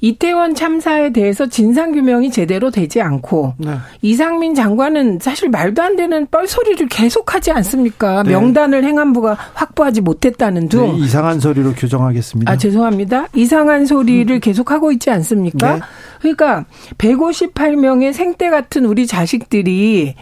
[0.00, 3.76] 이태원 참사에 대해서 진상 규명이 제대로 되지 않고 네.
[4.02, 8.22] 이상민 장관은 사실 말도 안 되는 뻘소리를 계속하지 않습니까?
[8.22, 8.30] 네.
[8.30, 12.50] 명단을 행안부가 확보하지 못했다는 등 네, 이상한 소리로 규정하겠습니다.
[12.50, 13.28] 아 죄송합니다.
[13.34, 14.40] 이상한 소리를 음.
[14.40, 15.74] 계속하고 있지 않습니까?
[15.74, 15.80] 네.
[16.20, 16.64] 그러니까
[16.98, 20.14] 158명의 생떼 같은 우리 자식들이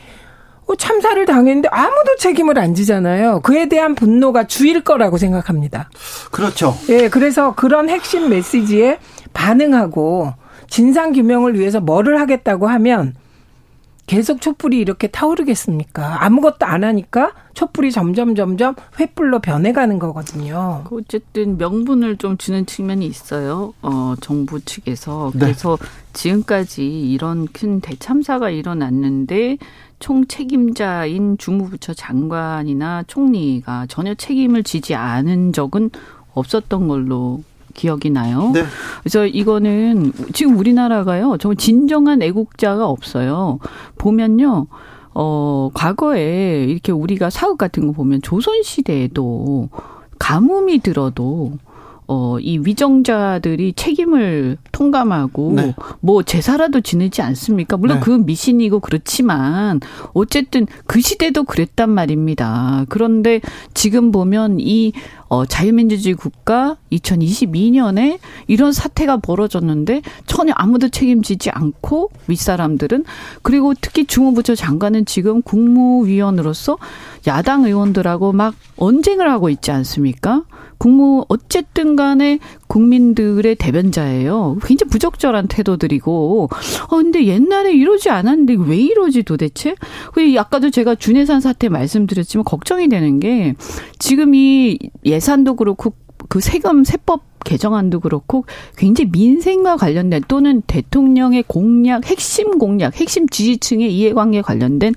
[0.66, 3.40] 어, 참사를 당했는데 아무도 책임을 안 지잖아요.
[3.40, 5.90] 그에 대한 분노가 주일 거라고 생각합니다.
[6.30, 6.76] 그렇죠.
[6.88, 8.98] 예, 그래서 그런 핵심 메시지에
[9.34, 10.32] 반응하고
[10.68, 13.14] 진상 규명을 위해서 뭐를 하겠다고 하면
[14.06, 16.24] 계속 촛불이 이렇게 타오르겠습니까?
[16.24, 20.84] 아무것도 안 하니까 촛불이 점점 점점 횃불로 변해가는 거거든요.
[20.86, 23.72] 그 어쨌든 명분을 좀 주는 측면이 있어요.
[23.80, 25.30] 어, 정부 측에서.
[25.34, 25.40] 네.
[25.40, 25.78] 그래서
[26.12, 29.56] 지금까지 이런 큰 대참사가 일어났는데
[30.00, 35.90] 총 책임자인 주무부처 장관이나 총리가 전혀 책임을 지지 않은 적은
[36.34, 37.42] 없었던 걸로
[37.74, 38.52] 기억이 나요.
[38.54, 38.64] 네.
[39.00, 41.36] 그래서 이거는 지금 우리나라가요.
[41.38, 43.58] 정말 진정한 애국자가 없어요.
[43.98, 44.66] 보면요.
[45.14, 49.68] 어, 과거에 이렇게 우리가 사극 같은 거 보면 조선시대에도
[50.18, 51.52] 가뭄이 들어도
[52.06, 55.74] 어, 이 위정자들이 책임을 통감하고 네.
[56.00, 57.78] 뭐 제사라도 지내지 않습니까?
[57.78, 58.02] 물론 네.
[58.04, 59.80] 그 미신이고 그렇지만
[60.12, 62.84] 어쨌든 그 시대도 그랬단 말입니다.
[62.90, 63.40] 그런데
[63.72, 64.92] 지금 보면 이
[65.28, 73.04] 어, 자유민주주의 국가 2022년에 이런 사태가 벌어졌는데 전혀 아무도 책임지지 않고 윗사람들은
[73.42, 76.78] 그리고 특히 주무부처 장관은 지금 국무위원으로서
[77.26, 80.42] 야당 의원들하고 막 언쟁을 하고 있지 않습니까?
[80.78, 84.58] 국무 어쨌든 간에 국민들의 대변자예요.
[84.62, 86.48] 굉장히 부적절한 태도들이고
[86.90, 89.76] 어 근데 옛날에 이러지 않았는데 왜 이러지 도대체?
[90.12, 93.54] 그 아까도 제가 준해산 사태 말씀드렸지만 걱정이 되는 게
[93.98, 94.78] 지금 이
[95.14, 95.94] 예산도 그렇고
[96.28, 98.46] 그 세금 세법 개정안도 그렇고
[98.76, 104.94] 굉장히 민생과 관련된 또는 대통령의 공약 핵심 공약 핵심 지지층의 이해관계 관련된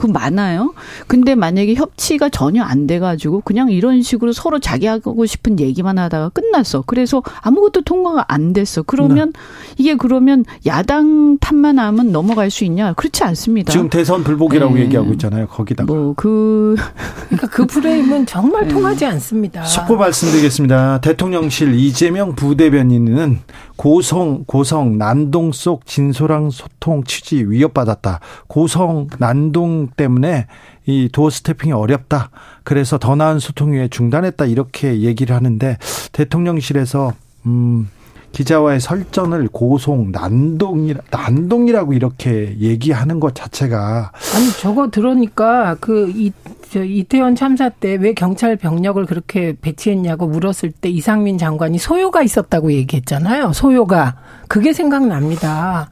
[0.00, 0.72] 그 많아요.
[1.08, 6.30] 근데 만약에 협치가 전혀 안 돼가지고 그냥 이런 식으로 서로 자기 하고 싶은 얘기만 하다가
[6.30, 6.84] 끝났어.
[6.86, 8.82] 그래서 아무것도 통과가 안 됐어.
[8.82, 9.40] 그러면 네.
[9.76, 12.94] 이게 그러면 야당 탓만 하면 넘어갈 수 있냐?
[12.94, 13.72] 그렇지 않습니다.
[13.72, 14.84] 지금 대선 불복이라고 네.
[14.84, 15.46] 얘기하고 있잖아요.
[15.48, 15.92] 거기다가.
[15.92, 16.76] 뭐그
[17.28, 18.72] 그러니까 그 프레임은 정말 네.
[18.72, 19.64] 통하지 않습니다.
[19.64, 21.02] 속보 말씀드리겠습니다.
[21.02, 23.40] 대통령실 이재명 부대변인은
[23.80, 28.20] 고성 고성 난동 속 진소랑 소통 취지 위협받았다.
[28.46, 30.48] 고성 난동 때문에
[30.84, 32.28] 이 도어 스태핑이 어렵다.
[32.62, 34.44] 그래서 더 나은 소통 위에 중단했다.
[34.44, 35.78] 이렇게 얘기를 하는데
[36.12, 37.14] 대통령실에서
[37.46, 37.88] 음
[38.32, 46.32] 기자와의 설전을 고송 난동이라 난동이라고 이렇게 얘기하는 것 자체가 아니 저거 들으니까 그 이
[46.70, 52.70] 저 이태원 참사 때 왜 경찰 병력을 그렇게 배치했냐고 물었을 때 이상민 장관이 소요가 있었다고
[52.72, 53.52] 얘기했잖아요.
[53.52, 54.14] 소요가
[54.50, 55.88] 그게 생각납니다.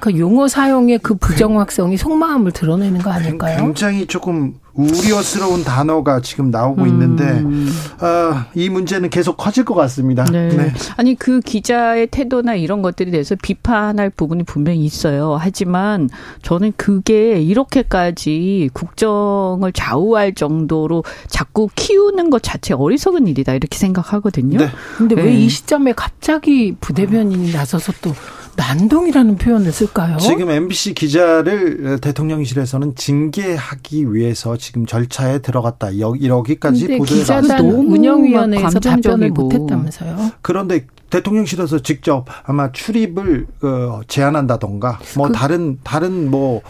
[0.00, 3.58] 그 용어 사용의 그 부정확성이 속마음을 드러내는 거 아닐까요?
[3.58, 7.68] 굉장히 조금 우려스러운 단어가 지금 나오고 있는데 음.
[8.00, 10.24] 어, 이 문제는 계속 커질 것 같습니다.
[10.24, 10.48] 네.
[10.50, 10.72] 네.
[10.96, 15.36] 아니 그 기자의 태도나 이런 것들에 대해서 비판할 부분이 분명히 있어요.
[15.38, 16.08] 하지만
[16.42, 24.58] 저는 그게 이렇게까지 국정을 좌우할 정도로 자꾸 키우는 것 자체 어리석은 일이다 이렇게 생각하거든요.
[24.58, 24.68] 네.
[24.96, 25.22] 근데 네.
[25.22, 28.12] 왜이 시점에 갑자기 부대변인이 나서서 또
[28.58, 30.16] 난동이라는 표현을 쓸까요?
[30.18, 35.90] 지금 MBC 기자를 대통령실에서는 징계하기 위해서 지금 절차에 들어갔다.
[35.90, 40.32] 이러기까지 보도를 기자단 운영위원회에서 답변을 못했다면서요?
[40.42, 46.60] 그런데 대통령실에서 직접 아마 출입을 어, 제한한다던가 뭐 그, 다른 다른 뭐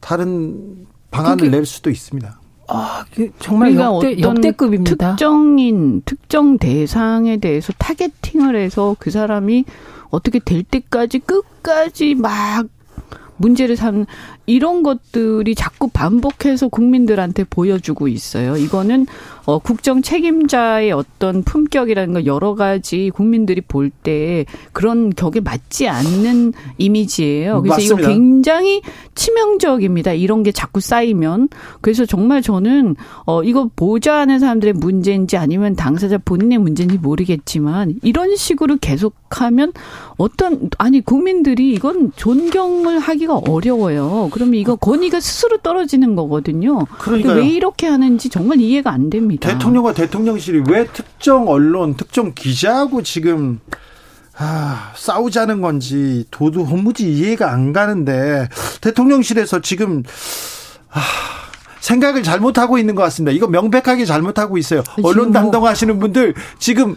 [0.00, 2.38] 다른 방안을 낼 수도 있습니다.
[2.68, 3.04] 아,
[3.40, 5.12] 정말 역대, 역대급입니다.
[5.12, 9.64] 특정인, 특정 대상에 대해서 타겟팅을 해서 그 사람이
[10.10, 12.66] 어떻게 될 때까지 끝까지 막
[13.36, 14.06] 문제를 삼는
[14.48, 18.56] 이런 것들이 자꾸 반복해서 국민들한테 보여주고 있어요.
[18.56, 19.06] 이거는
[19.44, 26.52] 어, 국정 책임자의 어떤 품격이라는 거 여러 가지 국민들이 볼 때 그런 격에 맞지 않는
[26.76, 27.62] 이미지예요.
[27.62, 28.00] 그래서 맞습니다.
[28.02, 28.82] 이거 굉장히
[29.14, 30.12] 치명적입니다.
[30.12, 31.48] 이런 게 자꾸 쌓이면.
[31.80, 32.94] 그래서 정말 저는
[33.26, 39.72] 어, 이거 보좌하는 사람들의 문제인지 아니면 당사자 본인의 문제인지 모르겠지만 이런 식으로 계속하면
[40.16, 44.28] 어떤 아니 국민들이 이건 존경을 하기가 어려워요.
[44.38, 46.84] 그러면 이거 권위가 스스로 떨어지는 거거든요.
[46.98, 49.48] 그러니까 왜 이렇게 하는지 정말 이해가 안 됩니다.
[49.48, 53.58] 대통령과 대통령실이 왜 특정 언론, 특정 기자하고 지금
[54.36, 58.48] 아, 싸우자는 건지 도도무지 이해가 안 가는데
[58.80, 60.04] 대통령실에서 지금
[60.90, 61.00] 아,
[61.80, 63.32] 생각을 잘못하고 있는 것 같습니다.
[63.32, 64.84] 이거 명백하게 잘못하고 있어요.
[65.02, 66.96] 언론 뭐 담당하시는 분들 지금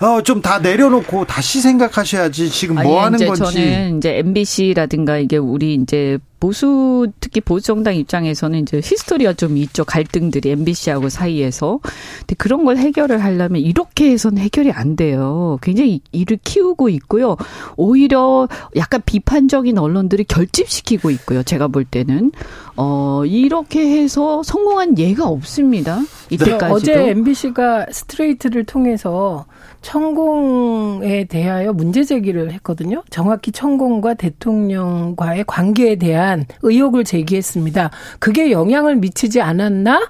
[0.00, 3.42] 어, 좀 다 내려놓고 다시 생각하셔야지 지금 뭐 아니, 하는 건지.
[3.54, 9.86] 저는 이제 MBC라든가 이게 우리 이제 보수 특히 보수 정당 입장에서는 이제 히스토리가 좀 있죠
[9.86, 11.78] 갈등들이 MBC하고 사이에서
[12.18, 15.58] 근데 그런 걸 해결을 하려면 이렇게 해서는 해결이 안 돼요.
[15.62, 17.36] 굉장히 일을 키우고 있고요.
[17.76, 21.42] 오히려 약간 비판적인 언론들이 결집시키고 있고요.
[21.42, 22.32] 제가 볼 때는
[22.76, 26.00] 어 이렇게 해서 성공한 예가 없습니다.
[26.28, 29.46] 이때까지도 네, 어제 MBC가 스트레이트를 통해서
[29.84, 33.04] 천공에 대하여 문제 제기를 했거든요.
[33.10, 37.90] 정확히 천공과 대통령과의 관계에 대한 의혹을 제기했습니다.
[38.18, 40.08] 그게 영향을 미치지 않았나?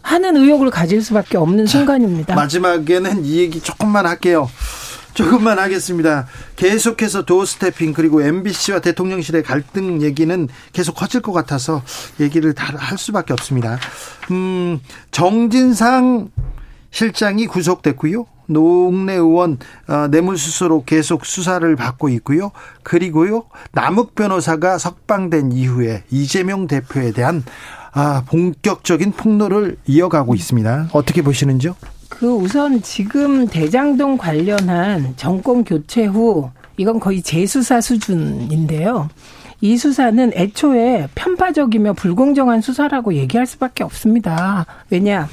[0.00, 2.34] 하는 의혹을 가질 수밖에 없는 자, 순간입니다.
[2.36, 4.48] 마지막에는 이 얘기 조금만 할게요.
[5.12, 6.26] 조금만 하겠습니다.
[6.56, 11.82] 계속해서 도어 스태핑 그리고 MBC와 대통령실의 갈등 얘기는 계속 커질 것 같아서
[12.20, 13.78] 얘기를 다 할 수밖에 없습니다.
[14.30, 14.78] 음,
[15.10, 16.30] 정진상
[16.90, 18.26] 실장이 구속됐고요.
[18.46, 19.58] 노웅래 의원
[19.88, 22.50] 어, 뇌물수수로 계속 수사를 받고 있고요.
[22.82, 27.44] 그리고요 남욱 변호사가 석방된 이후에 이재명 대표에 대한
[27.92, 30.88] 아, 본격적인 폭로를 이어가고 있습니다.
[30.92, 31.74] 어떻게 보시는지요?
[32.08, 39.08] 그 우선 지금 대장동 관련한 정권 교체 후 이건 거의 재수사 수준인데요.
[39.60, 44.64] 이 수사는 애초에 편파적이며 불공정한 수사라고 얘기할 수밖에 없습니다.
[44.90, 45.28] 왜냐?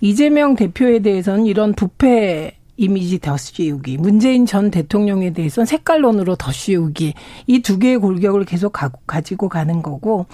[0.00, 7.14] 이재명 대표에 대해서는 이런 부패 이미지 더 씌우기, 문재인 전 대통령에 대해서는 색깔론으로 더 씌우기,
[7.46, 8.90] 이 두 개의 골격을 계속 가,
[9.22, 10.26] 지고 가는 거고,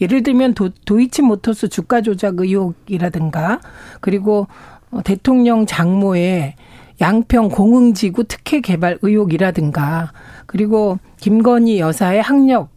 [0.00, 3.60] 예를 들면 도, 도이치 모터스 주가 조작 의혹이라든가,
[4.00, 4.46] 그리고
[4.92, 6.54] 어, 대통령 장모의
[7.00, 10.12] 양평 공흥지구 특혜 개발 의혹이라든가,
[10.46, 12.70] 그리고 김건희 여사의 학력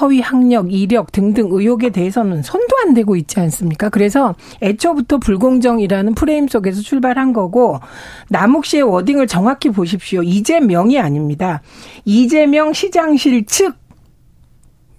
[0.00, 3.88] 허위 학력, 이력 등등 의혹에 대해서는 손도 안 대고 있지 않습니까?
[3.88, 7.80] 그래서 애초부터 불공정이라는 프레임 속에서 출발한 거고
[8.28, 10.22] 남욱 씨의 워딩을 정확히 보십시오.
[10.22, 11.62] 이재명이 아닙니다.
[12.04, 13.74] 이재명 시장실 측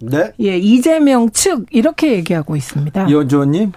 [0.00, 0.32] 네.
[0.40, 3.08] 예, 이재명 측 이렇게 얘기하고 있습니다.
[3.08, 3.72] 이원주 의원님.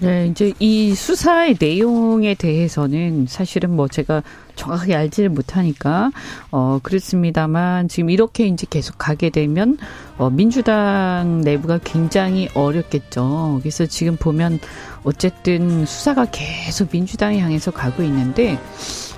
[0.00, 4.22] 네, 이제 이 수사의 내용에 대해서는 사실은 뭐 제가
[4.58, 6.10] 정확하게 알지를 못하니까
[6.50, 9.78] 어 그렇습니다만 지금 이렇게 이제 계속 가게 되면
[10.18, 13.60] 어 민주당 내부가 굉장히 어렵겠죠.
[13.62, 14.58] 그래서 지금 보면
[15.04, 18.58] 어쨌든 수사가 계속 민주당에 향해서 가고 있는데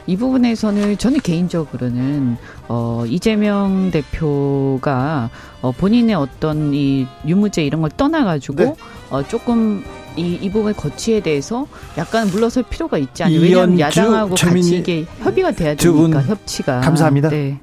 [0.07, 2.37] 이 부분에서는 저는 개인적으로는
[2.69, 5.31] 어 이재명 대표가
[5.63, 8.75] 어 본인의 어떤 이 유무죄 이런 걸 떠나 가지고 네.
[9.11, 9.85] 어 조금
[10.17, 11.67] 이, 이 부분 거치에 대해서
[11.99, 13.41] 약간 물러설 필요가 있지 않나요?
[13.41, 16.81] 왜냐하면 야당하고 같이 이게 협의가 돼야 되니까 협치가.
[16.81, 17.29] 감사합니다.
[17.29, 17.59] 네.